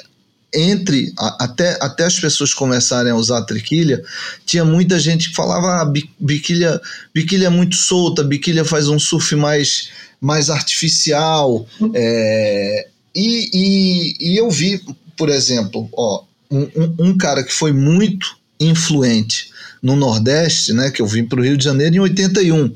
[0.58, 4.02] entre a, até, até as pessoas começarem a usar a triquilha,
[4.44, 6.80] tinha muita gente que falava ah, biquilha,
[7.14, 9.90] biquilha é muito solta, biquilha faz um surf mais,
[10.20, 11.66] mais artificial.
[11.94, 14.80] É, e, e, e, eu vi,
[15.16, 19.50] por exemplo, ó, um, um, cara que foi muito influente
[19.82, 22.74] no Nordeste, né, que eu vim para o Rio de Janeiro em 81,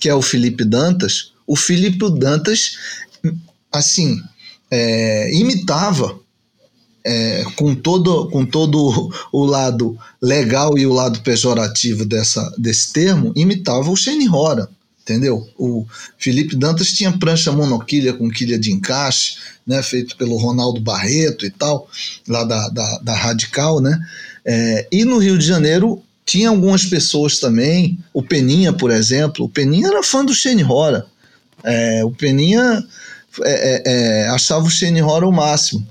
[0.00, 1.32] que é o Felipe Dantas.
[1.46, 2.76] O Felipe Dantas,
[3.72, 4.20] assim,
[4.70, 6.19] é, imitava
[7.04, 13.32] é, com, todo, com todo o lado legal e o lado pejorativo dessa, desse termo,
[13.34, 14.68] imitava o Shane Horan,
[15.02, 15.46] entendeu?
[15.58, 15.86] O
[16.18, 19.36] Felipe Dantas tinha prancha monoquilha com quilha de encaixe,
[19.66, 21.88] né, feito pelo Ronaldo Barreto e tal,
[22.28, 23.98] lá da, da, da Radical, né?
[24.44, 29.48] É, e no Rio de Janeiro tinha algumas pessoas também, o Peninha, por exemplo, o
[29.48, 31.02] Peninha era fã do Shane Horan,
[31.64, 32.84] é, o Peninha
[33.42, 35.86] é, é, é achava o Shane Horan o máximo.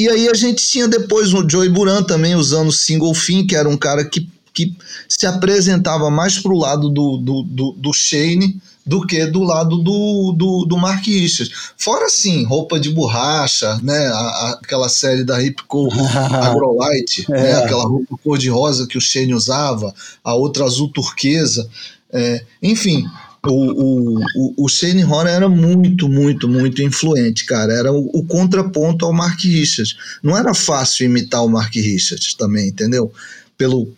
[0.00, 3.68] E aí a gente tinha depois o Joey Buran também usando single fin, que era
[3.68, 4.74] um cara que, que
[5.06, 10.32] se apresentava mais pro lado do, do, do, do Shane do que do lado do,
[10.32, 11.52] do, do Mark Richards.
[11.76, 14.06] Fora assim, roupa de borracha, né?
[14.06, 17.32] A, a, aquela série da Ripco Agrolite, é.
[17.32, 17.52] né?
[17.62, 19.94] aquela roupa cor-de-rosa que o Shane usava,
[20.24, 21.68] a outra azul turquesa.
[22.10, 23.04] É, enfim,
[23.46, 27.72] o, o, o Shane Horan era muito, muito, muito influente, cara.
[27.72, 29.96] Era o, o, contraponto ao Mark Richards.
[30.22, 33.12] Não era fácil imitar o Mark Richards também, entendeu?
[33.56, 33.88] Pelo.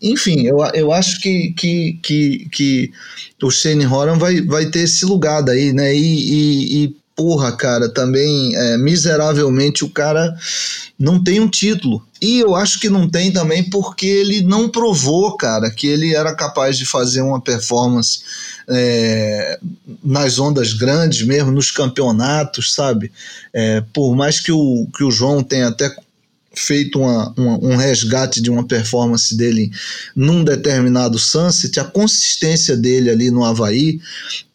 [0.00, 2.92] Enfim, eu, eu acho que, que, que, que
[3.42, 5.94] o Shane Horan vai, vai ter esse lugar daí, né?
[5.94, 10.32] E, e, e porra, cara, também é, miseravelmente o cara
[10.96, 12.00] não tem um título.
[12.22, 16.32] E eu acho que não tem também porque ele não provou, cara, que ele era
[16.32, 18.20] capaz de fazer uma performance
[18.68, 19.58] é,
[20.04, 23.10] nas ondas grandes mesmo, nos campeonatos, sabe?
[23.52, 25.92] É, por mais que o, que o João tenha até
[26.54, 29.72] feito uma, uma, um resgate de uma performance dele
[30.14, 34.00] num determinado Sunset, a consistência dele ali no Havaí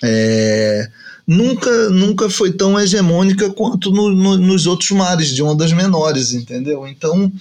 [0.02, 0.90] é,
[1.28, 6.88] nunca, nunca foi tão hegemônica quanto no, no, nos outros mares de ondas menores, entendeu?
[6.88, 7.32] Então,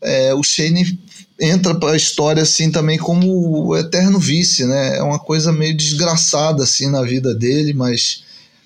[0.00, 0.98] é, o Shane
[1.40, 4.98] entra para a história assim também como o eterno vice, né?
[4.98, 8.24] É uma coisa meio desgraçada assim na vida dele, mas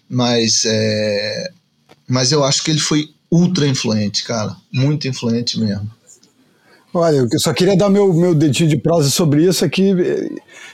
[0.09, 1.51] mas é,
[2.09, 5.88] mas eu acho que ele foi ultra influente, cara, muito influente mesmo.
[6.93, 9.95] Olha, eu só queria dar meu, meu dedinho de prosa sobre isso aqui,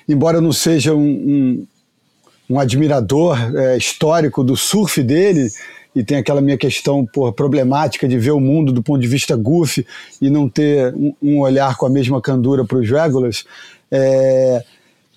[0.09, 1.67] embora eu não seja um, um
[2.49, 5.49] um admirador é, histórico do surf dele
[5.95, 9.35] e tem aquela minha questão porra, problemática de ver o mundo do ponto de vista
[9.35, 9.87] goofy
[10.21, 13.45] e não ter um, um olhar com a mesma candura para os Regulars.
[13.91, 14.63] É,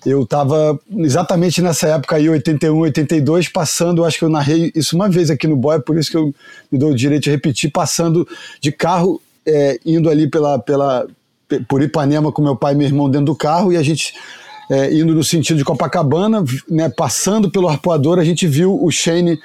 [0.06, 5.10] eu estava exatamente nessa época aí, 81, 82, passando, acho que eu narrei isso uma
[5.10, 6.34] vez aqui no Boy, por isso que eu
[6.72, 8.26] me dou o direito de repetir, passando
[8.60, 11.06] de carro, é, indo ali pela, pela,
[11.68, 14.14] por Ipanema com meu pai e meu irmão dentro do carro, e a gente
[14.70, 19.36] é, indo no sentido de Copacabana, né, passando pelo arpoador, a gente viu o Shane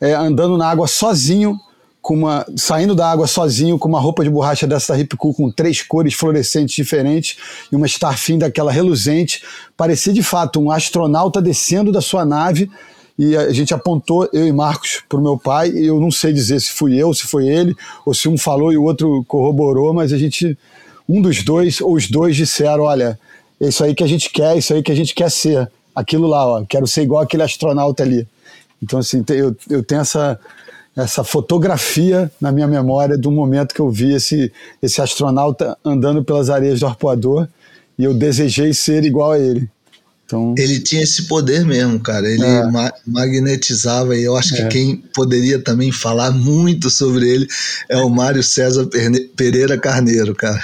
[0.00, 1.54] é, andando na água sozinho,
[2.00, 5.50] com uma, saindo da água sozinho com uma roupa de borracha dessa Hip Cool com
[5.50, 7.36] três cores fluorescentes diferentes
[7.70, 9.42] e uma Starfin daquela reluzente.
[9.76, 12.70] Parecia de fato um astronauta descendo da sua nave
[13.18, 15.68] e a gente apontou, eu e Marcos, para o meu pai.
[15.68, 17.76] E eu não sei dizer se fui eu, se foi ele,
[18.06, 20.56] ou se um falou e o outro corroborou, mas a gente,
[21.06, 23.18] um dos dois ou os dois disseram: olha
[23.60, 25.70] é isso aí que a gente quer, é isso aí que a gente quer ser.
[25.94, 28.26] Aquilo lá, ó, quero ser igual aquele astronauta ali.
[28.82, 30.38] Então, assim, eu, eu tenho essa,
[30.96, 34.50] essa fotografia na minha memória do momento que eu vi esse,
[34.82, 37.46] esse astronauta andando pelas areias do arpoador
[37.98, 39.68] e eu desejei ser igual a ele.
[40.24, 40.54] Então...
[40.56, 42.26] Ele tinha esse poder mesmo, cara.
[42.26, 42.64] Ele é.
[42.70, 44.68] ma magnetizava e eu acho que é.
[44.68, 47.48] quem poderia também falar muito sobre ele
[47.88, 48.88] é o Mário César
[49.36, 50.62] Pereira Carneiro, cara.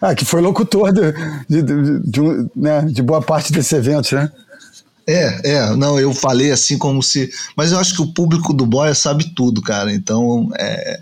[0.00, 1.12] Ah, que foi locutor de,
[1.48, 2.20] de, de, de,
[2.54, 4.30] né, de boa parte desse evento, né?
[5.06, 7.30] É, é, não, eu falei assim como se.
[7.56, 9.92] Mas eu acho que o público do Boia sabe tudo, cara.
[9.92, 11.00] Então, é,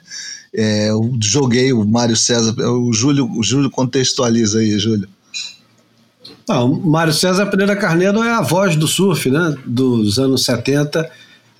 [0.54, 5.08] é, eu joguei o Mário César, o Júlio, o Júlio contextualiza aí, Júlio.
[6.48, 9.56] Não, o Mário César Pereira Carneiro é a voz do surf, né?
[9.66, 11.10] Dos anos 70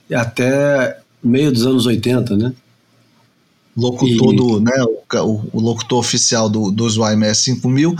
[0.09, 2.53] e até meio dos anos 80, né?
[3.77, 4.37] Locutor e...
[4.37, 4.73] do, né,
[5.21, 7.95] o, o, locutor oficial do, dos YMS 5000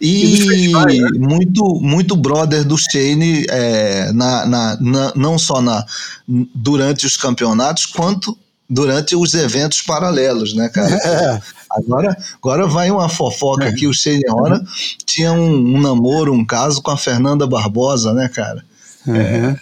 [0.00, 1.08] e, e né?
[1.18, 5.84] muito muito brother do Shane é, na, na, na, não só na,
[6.54, 8.36] durante os campeonatos quanto
[8.68, 10.98] durante os eventos paralelos, né, cara?
[11.04, 11.40] É.
[11.74, 14.62] Agora, agora vai uma fofoca aqui, o Shane Hora
[15.06, 18.62] tinha um, um, namoro, um caso com a Fernanda Barbosa, né, cara?
[19.06, 19.16] Uhum.
[19.16, 19.60] É.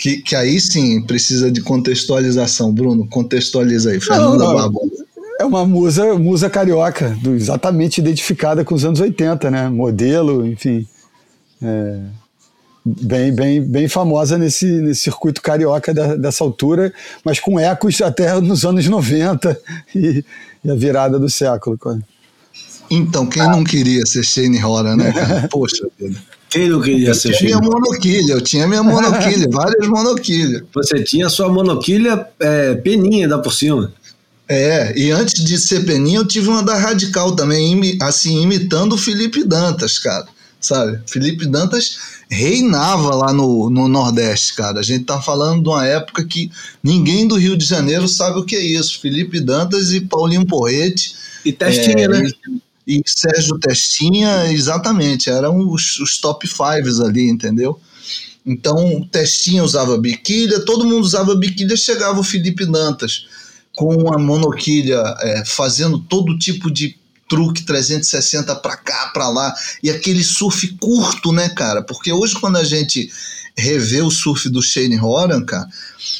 [0.00, 2.72] Que, que aí sim precisa de contextualização.
[2.72, 4.00] Bruno, contextualiza aí.
[4.00, 4.54] Fernanda não.
[4.54, 5.04] Barbosa.
[5.38, 9.68] É uma musa, musa carioca, do- exatamente identificada com os anos 80, né?
[9.68, 10.86] Modelo, enfim.
[11.62, 11.98] É,
[12.84, 16.92] bem, bem, bem famosa nesse, nesse circuito carioca da- dessa altura,
[17.24, 19.58] mas com ecos até nos anos 90
[19.94, 20.24] e,
[20.64, 21.78] e a virada do século.
[22.90, 25.48] Então, quem não queria ser Shane Horan, né, cara?
[25.52, 26.18] Poxa vida.
[26.50, 27.68] Quem não queria Eu ser tinha minha Shane?
[27.68, 30.62] monoquilha, eu tinha minha monoquilha, várias monoquilhas.
[30.74, 33.92] Você tinha sua monoquilha é, peninha ainda por cima.
[34.48, 38.98] É, e antes de ser peninha, eu tive uma da Radical também, assim, imitando o
[38.98, 40.26] Felipe Dantas, cara.
[40.60, 41.00] Sabe?
[41.06, 41.98] Felipe Dantas
[42.28, 44.80] reinava lá no, no Nordeste, cara.
[44.80, 46.50] A gente tá falando de uma época que
[46.82, 49.00] ninguém do Rio de Janeiro sabe o que é isso.
[49.00, 51.14] Felipe Dantas e Paulinho Porrete.
[51.44, 52.28] E testinha, É, né?
[52.28, 52.60] E
[53.06, 57.80] Sérgio Testinha, exatamente, eram os, os top fives ali, entendeu?
[58.44, 63.26] Então, Testinha usava biquília, todo mundo usava biquília, chegava o Felipe Dantas
[63.76, 69.90] com a monoquilha, é, fazendo todo tipo de truque 360 para cá, para lá, e
[69.90, 71.82] aquele surf curto, né, cara?
[71.82, 73.08] Porque hoje, quando a gente
[73.56, 75.68] revê o surf do Shane Horan, cara,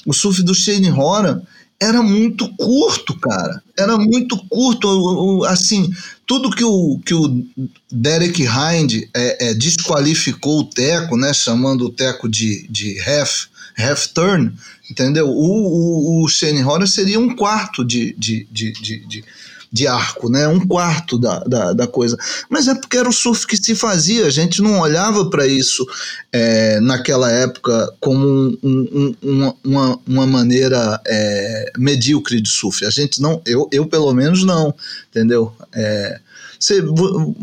[0.06, 1.42] o surf do Shane Horan
[1.80, 3.62] era muito curto, cara.
[3.76, 5.44] Era muito curto.
[5.46, 5.90] Assim,
[6.30, 7.44] tudo que o, que o
[7.90, 11.34] Derek Hind é, é, desqualificou o Teco, né?
[11.34, 14.52] Chamando o Teco de, de half, half turn,
[14.88, 15.26] entendeu?
[15.26, 19.24] O, o, o Shane Horan seria um quarto de, de, de, de, de,
[19.72, 20.48] de arco, né?
[20.48, 22.16] Um quarto da, da, da coisa.
[22.48, 25.86] Mas é porque era o surf que se fazia, a gente não olhava para isso
[26.32, 32.84] é, naquela época como um- um- um- uma, uma, maneira é, medíocre de surf.
[32.84, 34.74] A gente não, eu, eu pelo menos não,
[35.08, 35.52] entendeu?
[35.72, 36.18] É,
[36.58, 37.34] você, vo-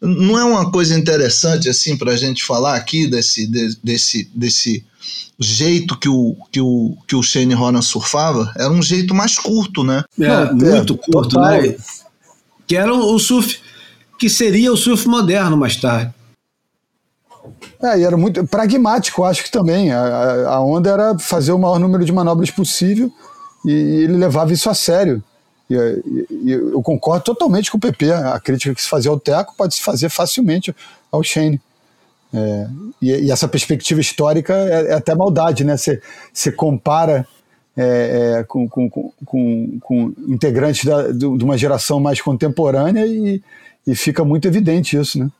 [0.00, 4.84] não é uma coisa interessante assim para a gente falar aqui desse, de- desse, desse
[5.38, 8.52] jeito que o, que o, que o Shane Horan surfava?
[8.56, 10.02] Era um jeito mais curto, né?
[10.20, 11.62] É, Não, muito é, curto, total.
[11.62, 11.76] né?
[12.66, 13.60] Que era o surf,
[14.18, 16.12] que seria o surf moderno mais tarde.
[17.82, 19.92] É, e era muito pragmático, acho que também.
[19.92, 23.12] A, a- a onda era fazer o maior número de manobras possível
[23.64, 25.22] e, e ele levava isso a sério.
[25.68, 28.12] E, e- e eu concordo totalmente com o PP.
[28.12, 30.74] A crítica que se fazia ao Teco pode se fazer facilmente
[31.10, 31.60] ao Shane.
[32.32, 32.66] É,
[33.00, 35.76] e, e essa perspectiva histórica é, é até maldade, né?
[35.76, 37.26] Você compara
[37.76, 43.42] é, é, com, com, com, com, integrantes da, de uma geração mais contemporânea e,
[43.86, 45.30] e fica muito evidente isso, né?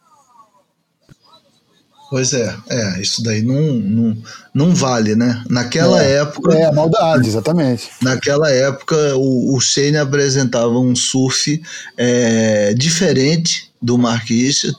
[2.08, 4.16] Pois é, é, isso daí não, não,
[4.54, 5.42] não vale, né?
[5.50, 7.90] Naquela É, época, É, maldade, exatamente.
[8.00, 11.60] naquela época, o, o Shane apresentava um surf
[11.96, 14.76] é, diferente do Mark Richard,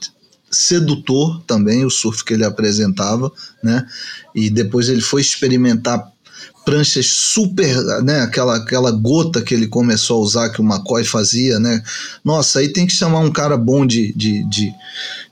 [0.50, 3.30] sedutor também, o surf que ele apresentava,
[3.62, 3.86] né?
[4.34, 6.10] E depois ele foi experimentar
[6.68, 8.20] pranchas super, né?
[8.20, 11.82] Aquela, aquela gota que ele começou a usar, que o McCoy fazia, né?
[12.22, 14.70] Nossa, aí tem que chamar um cara bom de, de, de,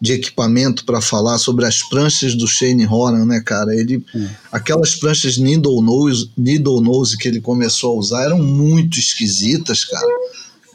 [0.01, 3.75] de equipamento para falar sobre as pranchas do Shane Horan, né, cara?
[3.77, 4.03] Ele,
[4.51, 10.09] aquelas pranchas needle nose, needle nose que ele começou a usar eram muito esquisitas, cara.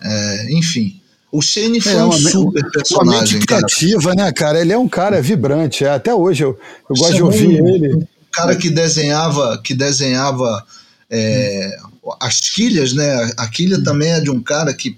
[0.03, 1.01] É, enfim,
[1.32, 3.66] o Shane foi É, um super Uma mente personagem, cara.
[3.66, 4.62] criativa, né, cara?
[4.62, 5.84] Ele é um cara vibrante.
[5.86, 8.07] é, Até hoje eu, eu gosto de ouvir ele.
[8.32, 10.65] Cara que desenhava, que desenhava
[11.09, 11.77] é,
[12.19, 13.32] as quilhas, né?
[13.38, 14.97] A quilha também é de um cara que.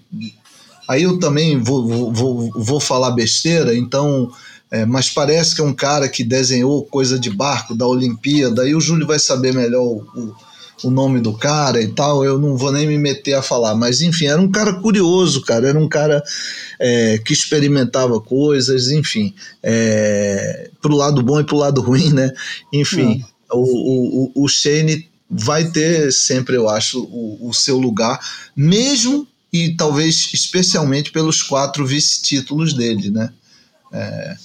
[0.88, 4.32] Aí eu também vou, vou, vou, vou falar besteira, então.
[4.72, 8.64] é, mas parece que é um cara que desenhou coisa de barco da Olimpíada.
[8.64, 10.36] Aí o Júlio vai saber melhor o, o,
[10.84, 12.24] o nome do cara e tal.
[12.24, 13.76] Eu não vou nem me meter a falar.
[13.76, 15.68] Mas enfim, era um cara curioso, cara.
[15.70, 16.24] Era um cara
[16.80, 19.34] é, que experimentava coisas, enfim.
[19.62, 22.32] É, pro lado bom e pro lado ruim, né?
[22.72, 28.20] Enfim, o, o, o- o Shane vai ter sempre, eu acho, o, o seu lugar,
[28.56, 33.32] mesmo e talvez especialmente pelos quatro vice-títulos dele, né?
[33.92, 34.36] É,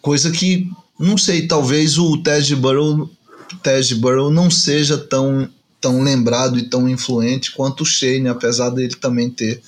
[0.00, 0.68] coisa que,
[0.98, 3.08] não sei, talvez o Ted Burrow,
[3.56, 5.48] Ted Burrow não seja tão,
[5.80, 9.60] tão lembrado e tão influente quanto o Shane, apesar dele também ter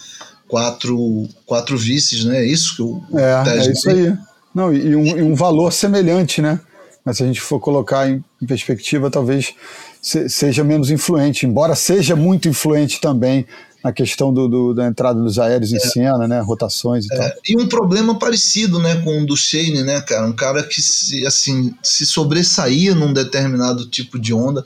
[0.49, 2.39] quatro, quatro vices, né?
[2.39, 4.09] É isso que o, o É, é isso tem?
[4.09, 4.17] aí.
[4.55, 6.61] Não, e um, e um valor semelhante, né?
[7.05, 9.53] Mas se a gente for colocar em, perspectiva, talvez
[10.01, 13.45] se- seja menos influente, embora seja muito influente também
[13.85, 16.41] na questão do, do- da entrada dos aéreos em cena, né?
[16.41, 17.23] Rotações e tal.
[17.23, 20.27] É, e um problema parecido, né, com o do Shane, né, cara?
[20.27, 24.65] Um cara que se, assim, se sobressaía num determinado tipo de onda,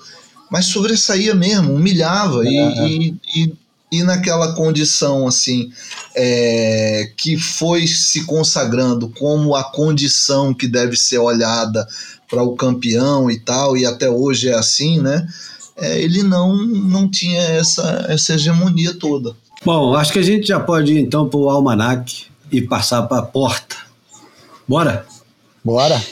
[0.51, 2.45] mas sobressaía mesmo, humilhava.
[2.45, 2.87] e, É.
[2.89, 3.55] e, e,
[3.91, 5.73] e naquela condição, assim,
[6.15, 11.87] é, que foi se consagrando como a condição que deve ser olhada
[12.31, 15.27] para o campeão e tal, e até hoje é assim, né?
[15.81, 19.37] É, ele não, não tinha essa, essa hegemonia toda.
[19.65, 23.19] Bom, acho que a gente já pode ir então para o almanac e passar para
[23.19, 23.77] a porta.
[24.67, 25.07] Bora?
[25.65, 26.03] Bora.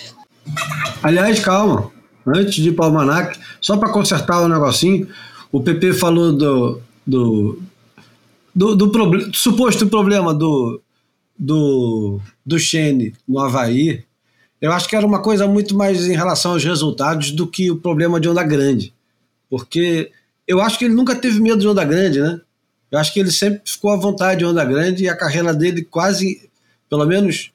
[1.03, 1.91] Aliás, calma.
[2.27, 5.09] Antes de ir para o almanac, só para consertar o um negocinho,
[5.51, 7.59] o PP falou do, do,
[8.55, 10.81] do, do, do suposto problema do,
[11.39, 14.05] do, do Shane no Havaí.
[14.61, 17.77] Eu acho que era uma coisa muito mais em relação aos resultados do que o
[17.77, 18.96] problema de onda grande.
[19.49, 20.11] Porque
[20.47, 22.41] eu acho que ele nunca teve medo de onda grande, né?
[22.91, 25.83] Eu acho que ele sempre ficou à vontade de onda grande e a carreira dele
[25.83, 26.49] quase,
[26.89, 27.51] pelo menos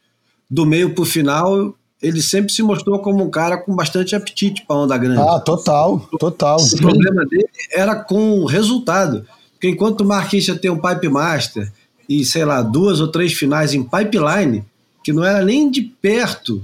[0.50, 4.66] do meio para o final, ele sempre se mostrou como um cara com bastante apetite
[4.66, 5.22] para onda grande.
[5.22, 6.58] Ah, total, total.
[6.60, 9.26] O problema dele era com o resultado.
[9.54, 11.72] Porque enquanto o Marquinhos tem um Pipe Master
[12.10, 14.66] e, sei lá, duas ou três finais em pipeline,
[15.04, 16.62] que não era nem de perto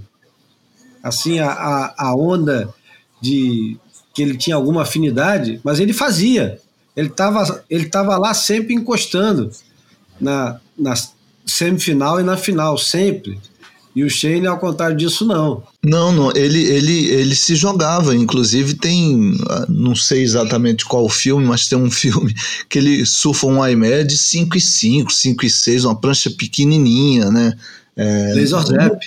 [1.01, 2.73] assim a, a, a onda
[3.21, 3.77] de
[4.17, 6.59] que ele tinha alguma afinidade, mas ele fazia.
[6.95, 9.51] Ele estava ele tava lá sempre encostando
[10.19, 10.95] na, na
[11.45, 13.39] semifinal e na final, sempre.
[13.95, 15.61] E o Shane, ao contrário disso, não.
[15.85, 18.15] Não, não, ele, ele, ele se jogava.
[18.15, 19.37] Inclusive, tem.
[19.47, 22.33] Ah, não sei exatamente qual filme, mas tem um filme
[22.67, 27.29] que ele surfa um IME de 5 e 5, 5 e 6, uma prancha pequenininha,
[27.29, 27.53] né?
[27.95, 28.33] É,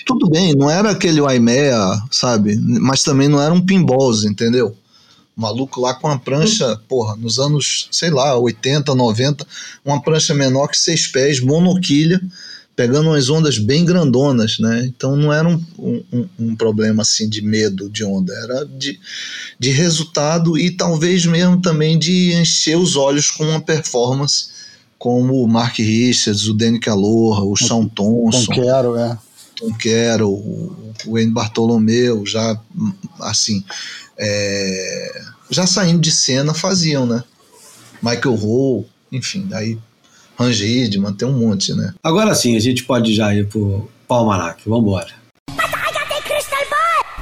[0.05, 1.77] tudo bem, não era aquele Waimea,
[2.11, 2.57] sabe?
[2.57, 4.75] Mas também não era um pinballs, entendeu?
[5.41, 9.47] O maluco lá com uma prancha, porra, nos anos, sei lá, 80, 90,
[9.83, 12.21] uma prancha menor que seis pés, monoquilha,
[12.75, 14.85] pegando umas ondas bem grandonas, né?
[14.85, 18.99] Então não era um, um, um, problema assim de medo de onda, era de,
[19.59, 24.51] de resultado e talvez mesmo também de encher os olhos com uma performance
[24.99, 28.45] como o Mark Richards, o Danny Calorra, o Sean Thompson.
[28.45, 29.17] Tom Quero, é.
[29.55, 32.59] Tom Quero, o Wayne Bartolomeu, já
[33.19, 33.63] assim,
[34.21, 37.23] é, já saindo de cena faziam, né?
[38.03, 39.79] Michael Hall, enfim, daí
[40.37, 41.93] Range Hidman, tem um monte, né?
[42.03, 45.09] Agora sim, a gente pode já ir pro Palmanac, vamos embora.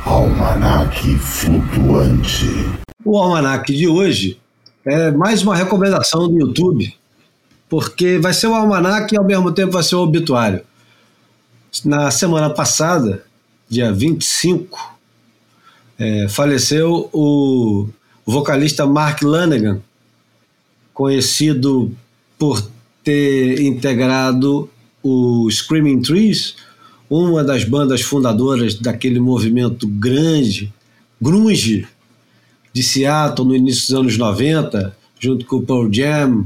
[0.06, 2.46] Almanac flutuante.
[3.06, 4.40] O almanac de hoje
[4.86, 6.94] é mais uma recomendação do YouTube,
[7.70, 10.62] porque vai ser o almanac e ao mesmo tempo vai ser o obituário.
[11.86, 13.24] Na semana passada,
[13.70, 14.99] dia 25,
[16.00, 17.90] é, faleceu o
[18.26, 19.82] vocalista Mark Lanegan,
[20.94, 21.92] conhecido
[22.38, 22.66] por
[23.04, 24.70] ter integrado
[25.04, 26.56] o Screaming Trees,
[27.10, 30.74] uma das bandas fundadoras daquele movimento grande,
[31.22, 31.86] grunge,
[32.72, 36.46] de Seattle no início dos anos 90, junto com o Pearl Jam,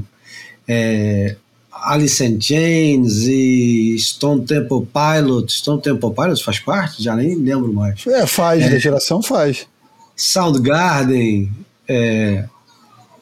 [0.66, 1.36] é,
[1.84, 5.56] Alice in Chains e Stone Temple Pilots.
[5.56, 7.02] Stone Temple Pilots faz parte?
[7.02, 8.06] Já nem lembro mais.
[8.06, 9.66] É, faz, é, da geração faz.
[10.16, 11.52] Soundgarden,
[11.88, 12.44] é,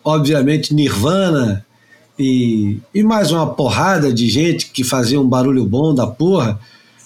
[0.04, 1.64] obviamente Nirvana,
[2.18, 6.60] e, e mais uma porrada de gente que fazia um barulho bom da porra.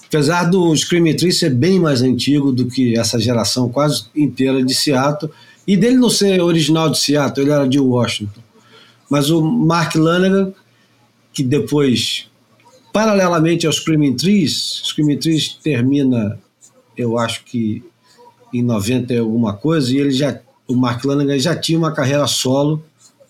[0.06, 4.74] Apesar do Screaming Tree ser bem mais antigo do que essa geração quase inteira de
[4.74, 5.30] Seattle,
[5.66, 8.40] e dele não ser original de Seattle, ele era de Washington.
[9.10, 10.52] Mas o Mark Lanegan,
[11.36, 12.30] que depois,
[12.94, 16.40] paralelamente ao Screaming Trees, Screaming Trees termina,
[16.96, 17.84] eu acho que
[18.54, 22.26] em 90 e alguma coisa, e ele já, o Mark Lanegan já tinha uma carreira
[22.26, 22.82] solo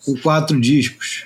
[0.05, 1.25] com quatro discos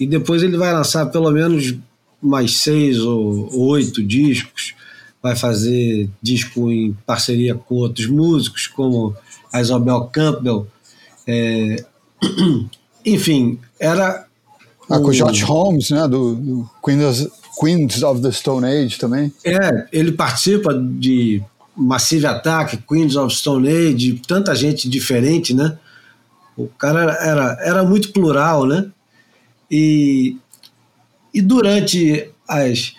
[0.00, 1.72] e depois ele vai lançar pelo menos
[2.20, 4.74] mais seis ou oito discos,
[5.22, 9.14] vai fazer disco em parceria com outros músicos, como
[9.52, 10.66] a Isabel Campbell.
[11.28, 11.76] É...
[13.06, 14.26] Enfim, era.
[14.90, 16.06] Ah, com o George Holmes, né?
[16.08, 17.28] Do, do Queens,
[17.58, 19.32] Queens of the Stone Age também.
[19.44, 21.42] É, ele participa de
[21.76, 25.78] Massive Attack, Queens of Stone Age, tanta gente diferente, né?
[26.56, 28.90] O cara era, era muito plural, né?
[29.70, 30.36] E,
[31.32, 32.92] e durante as,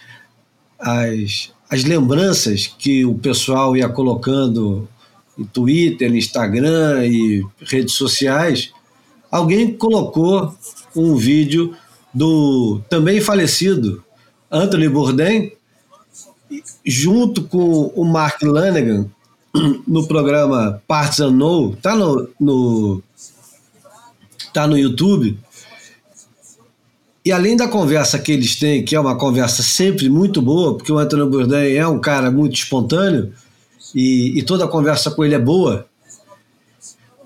[0.79, 4.87] as, as lembranças que o pessoal ia colocando
[5.37, 8.71] no Twitter, Instagram e redes sociais,
[9.33, 10.53] alguém colocou
[10.95, 11.75] um vídeo
[12.13, 14.03] do também falecido
[14.51, 15.51] Anthony Bourdain
[16.85, 19.07] junto com o Mark Lanegan
[19.87, 23.03] no programa Parts Unknown, tá no, no
[24.53, 25.39] tá no YouTube.
[27.25, 30.91] E além da conversa que eles têm, que é uma conversa sempre muito boa, porque
[30.91, 33.33] o Antônio Bourdain é um cara muito espontâneo
[33.95, 35.87] e, e toda a conversa com ele é boa,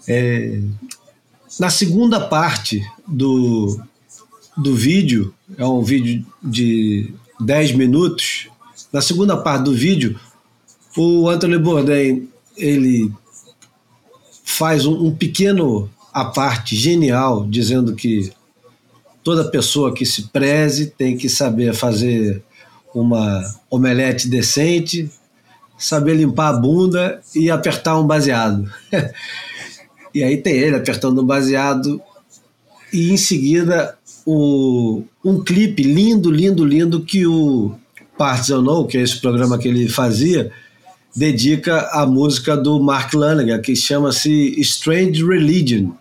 [0.08, 0.62] é,
[1.60, 3.80] na segunda parte do,
[4.56, 8.50] do vídeo, é um vídeo de 10 minutos,
[8.92, 10.20] na segunda parte do vídeo,
[10.96, 13.12] o Anthony Bourdain ele
[14.44, 18.32] faz um, um pequeno a parte genial dizendo que
[19.24, 22.42] toda pessoa que se preze tem que saber fazer
[22.96, 25.12] uma omelete decente,
[25.78, 28.72] saber limpar a bunda e apertar um baseado.
[30.14, 32.02] e aí tem ele apertando um baseado
[32.92, 37.76] e em seguida o, um clipe lindo, lindo, lindo que o
[38.18, 40.52] Parts of Know, que é esse programa que ele fazia,
[41.16, 45.92] dedica a música do Mark Lanigan, que chama-se Strange Religion.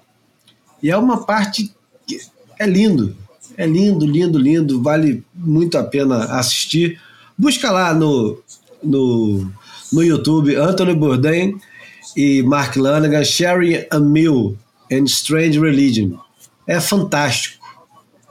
[0.83, 1.73] E é uma parte
[2.07, 2.19] que
[2.59, 3.17] é lindo,
[3.57, 7.01] é lindo, lindo, lindo, vale muito a pena assistir.
[7.39, 8.39] Busca lá no,
[8.83, 9.51] no,
[9.93, 11.59] no YouTube Anthony Bourdain
[12.17, 13.99] e Mark Lanigan, Sharing a
[14.91, 16.19] and Strange Religion.
[16.67, 17.65] É fantástico,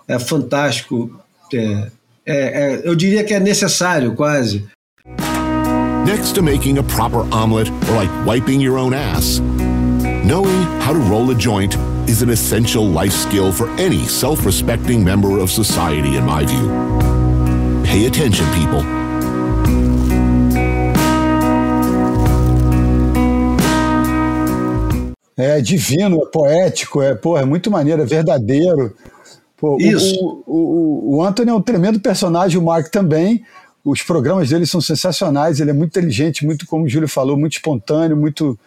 [0.08, 1.20] é fantástico.
[1.54, 1.92] É,
[2.26, 4.66] é, é, eu diria que é necessário quase
[6.06, 11.00] Next to making a proper omelet or like wiping your own ass, knowing how to
[11.00, 11.76] roll a joint
[12.08, 17.84] is an essential life skill for any self respecting member of society, in my view.
[17.84, 19.05] Pay attention, people.
[25.38, 28.96] É divino, é poético, é, porra, é muito maneiro, é verdadeiro.
[29.58, 30.44] Pô, Isso.
[30.46, 33.44] O, o, o, Anthony é um tremendo personagem, o Mark também.
[33.84, 37.54] Os programas dele são sensacionais, ele é muito inteligente, muito, como o Júlio falou, muito
[37.54, 38.58] espontâneo, muito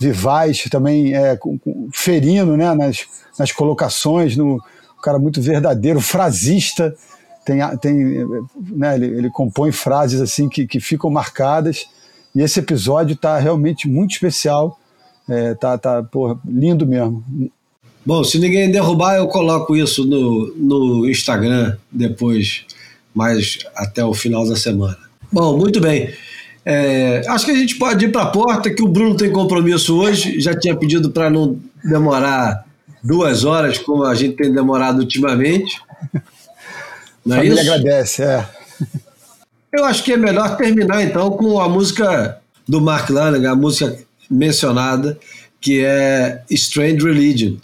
[0.00, 3.04] vivaz, também é, com, com, ferino né, nas,
[3.38, 6.94] nas colocações, no, um cara muito verdadeiro, frasista,
[7.44, 8.26] tem, tem,
[8.70, 11.86] né, ele, ele compõe frases assim que, que ficam marcadas,
[12.34, 14.78] e esse episódio está realmente muito especial,
[15.28, 17.24] é, tá, tá porra, lindo mesmo.
[18.04, 22.64] Bom, se ninguém derrubar, eu coloco isso no, no Instagram depois,
[23.14, 24.98] mais até o final da semana.
[25.30, 26.12] Bom, muito bem.
[26.64, 29.96] É, acho que a gente pode ir para a porta, que o Bruno tem compromisso
[29.98, 30.40] hoje.
[30.40, 32.64] Já tinha pedido para não demorar
[33.02, 35.80] duas horas, como a gente tem demorado ultimamente.
[37.24, 37.60] Não é isso?
[37.60, 38.48] agradece, é.
[39.72, 42.38] Eu acho que é melhor terminar então com a música
[42.68, 43.96] do Mark Lanigan, a música
[44.32, 45.18] mencionada,
[45.60, 47.56] que é Strange Religion.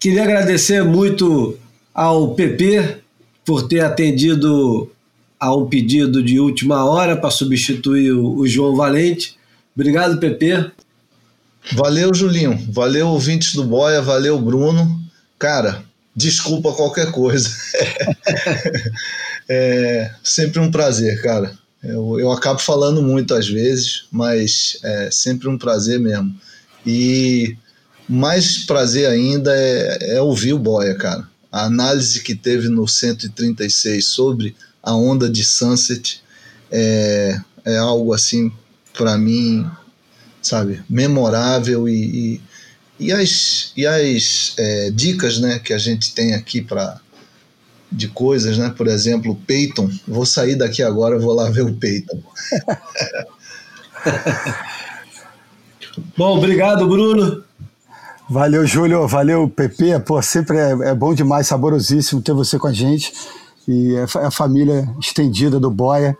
[0.00, 1.56] Queria agradecer muito
[1.94, 2.98] ao PP
[3.44, 4.90] por ter atendido
[5.38, 9.36] a um pedido de última hora para substituir o, João Valente.
[9.74, 10.70] Obrigado, PP.
[11.72, 12.58] Valeu, Julinho.
[12.70, 14.00] Valeu, ouvintes do Boia.
[14.00, 15.00] Valeu, Bruno.
[15.38, 15.84] Cara,
[16.14, 17.50] desculpa qualquer coisa.
[19.48, 21.56] é sempre um prazer, cara.
[21.82, 26.34] Eu, eu acabo falando muito às vezes, mas é sempre um prazer mesmo.
[26.84, 27.56] E
[28.08, 31.28] mais prazer ainda é, é ouvir o Boia, cara.
[31.50, 36.22] A análise que teve no 136 sobre a onda de Sunset
[36.70, 38.52] é, é algo assim,
[38.92, 39.68] para mim,
[40.40, 42.40] sabe, memorável e,
[42.98, 47.00] e, e as, e as é, dicas né, que a gente tem aqui para
[47.96, 48.72] de coisas, né?
[48.76, 49.90] Por exemplo, o Peyton.
[50.06, 52.20] Vou sair daqui agora, vou lá ver o Peyton.
[56.16, 57.42] Bom, obrigado, Bruno.
[58.28, 59.08] Valeu, Júlio.
[59.08, 60.00] Valeu, PP.
[60.00, 63.14] Pô, sempre é, é, bom demais, saborosíssimo ter você com a gente.
[63.66, 66.14] E é, é a família estendida do Boia.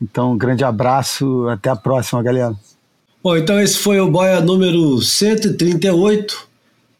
[0.00, 1.46] Então, um grande abraço.
[1.48, 2.54] Até a próxima, galera.
[3.22, 6.48] Bom, então esse foi o Boia número 138.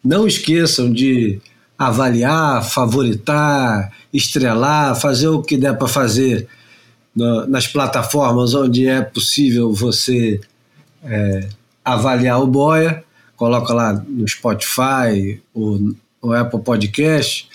[0.05, 1.41] Não esqueçam de
[1.79, 6.49] avaliar, favoritar, estrelar, fazer o que der para fazer
[7.15, 10.41] no, nas plataformas onde é possível você
[11.05, 11.49] é,
[11.85, 13.05] avaliar o Boia.
[13.37, 17.49] Coloca lá no Spotify, o, o Apple Podcast.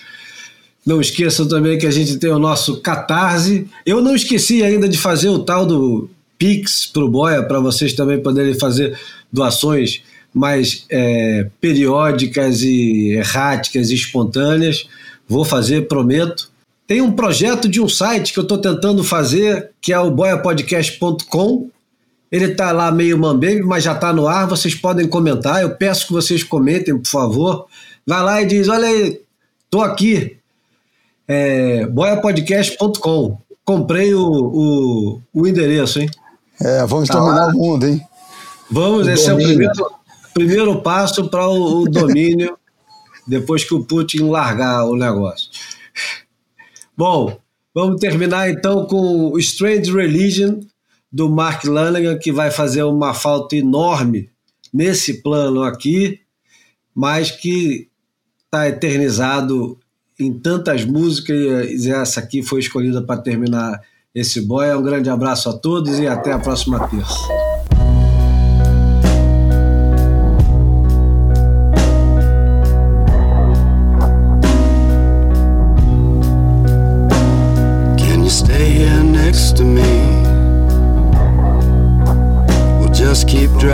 [0.86, 3.68] Não esqueçam também que a gente tem o nosso Catarse.
[3.84, 7.92] Eu não esqueci ainda de fazer o tal do Pix para o Boia, para vocês
[7.92, 8.98] também poderem fazer
[9.30, 10.02] doações
[10.34, 14.88] mais é, periódicas e erráticas e espontâneas.
[15.28, 16.50] Vou fazer, prometo.
[16.86, 21.70] Tem um projeto de um site que eu estou tentando fazer, que é o boiapodcast.com.
[22.30, 24.48] Ele está lá meio mambembe, mas já está no ar.
[24.48, 25.62] Vocês podem comentar.
[25.62, 27.66] Eu peço que vocês comentem, por favor.
[28.06, 29.20] Vai lá e diz: Olha aí,
[29.64, 30.36] estou aqui.
[31.28, 33.38] É, boiapodcast.com.
[33.64, 36.10] Comprei o, o, o, endereço, hein?
[36.60, 37.52] É, vamos tá dominar lá.
[37.52, 38.00] o mundo, hein?
[38.70, 39.48] Vamos, o esse domínio.
[39.48, 39.93] é o primeiro,
[40.34, 42.58] primeiro passo para o, o domínio,
[43.26, 45.48] depois que o Putin largar o negócio.
[46.96, 47.38] Bom,
[47.74, 50.60] vamos terminar então com Strange Religion
[51.10, 54.28] do Mark Lanigan, que vai fazer uma falta enorme
[54.72, 56.20] nesse plano aqui,
[56.94, 57.88] mas que
[58.44, 59.78] está eternizado
[60.18, 63.80] em tantas músicas e essa aqui foi escolhida para terminar
[64.14, 64.72] esse boy.
[64.74, 67.53] Um grande abraço a todos e até a próxima terça.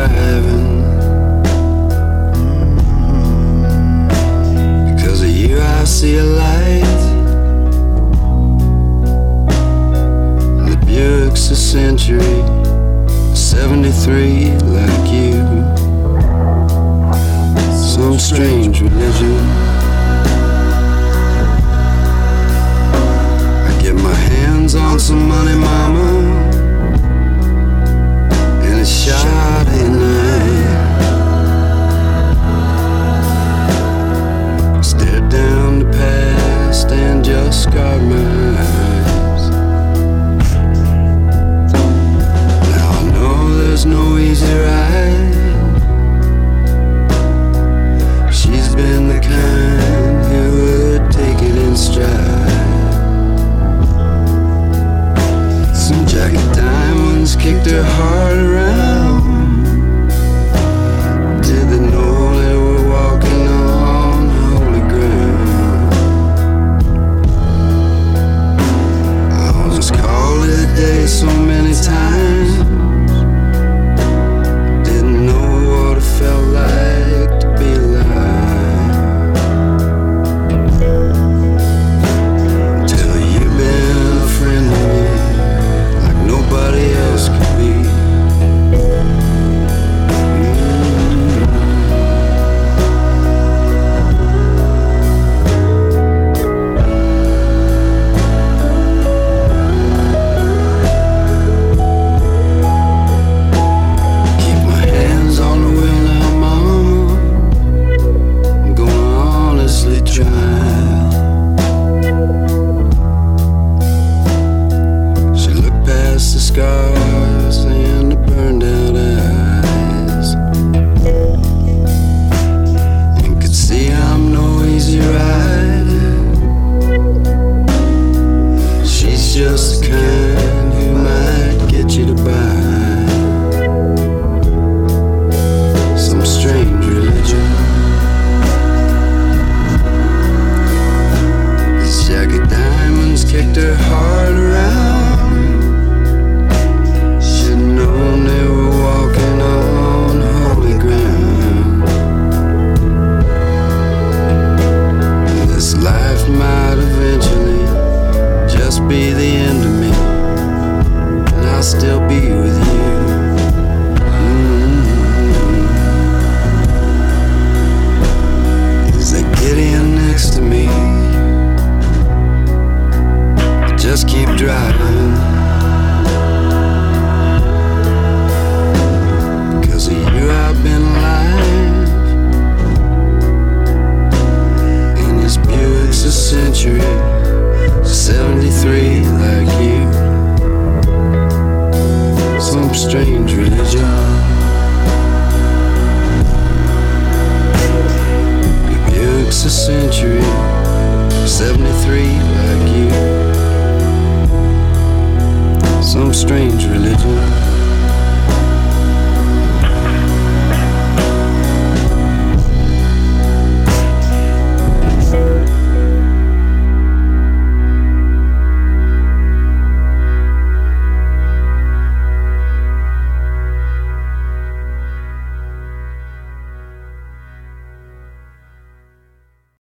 [0.08, 0.59] driving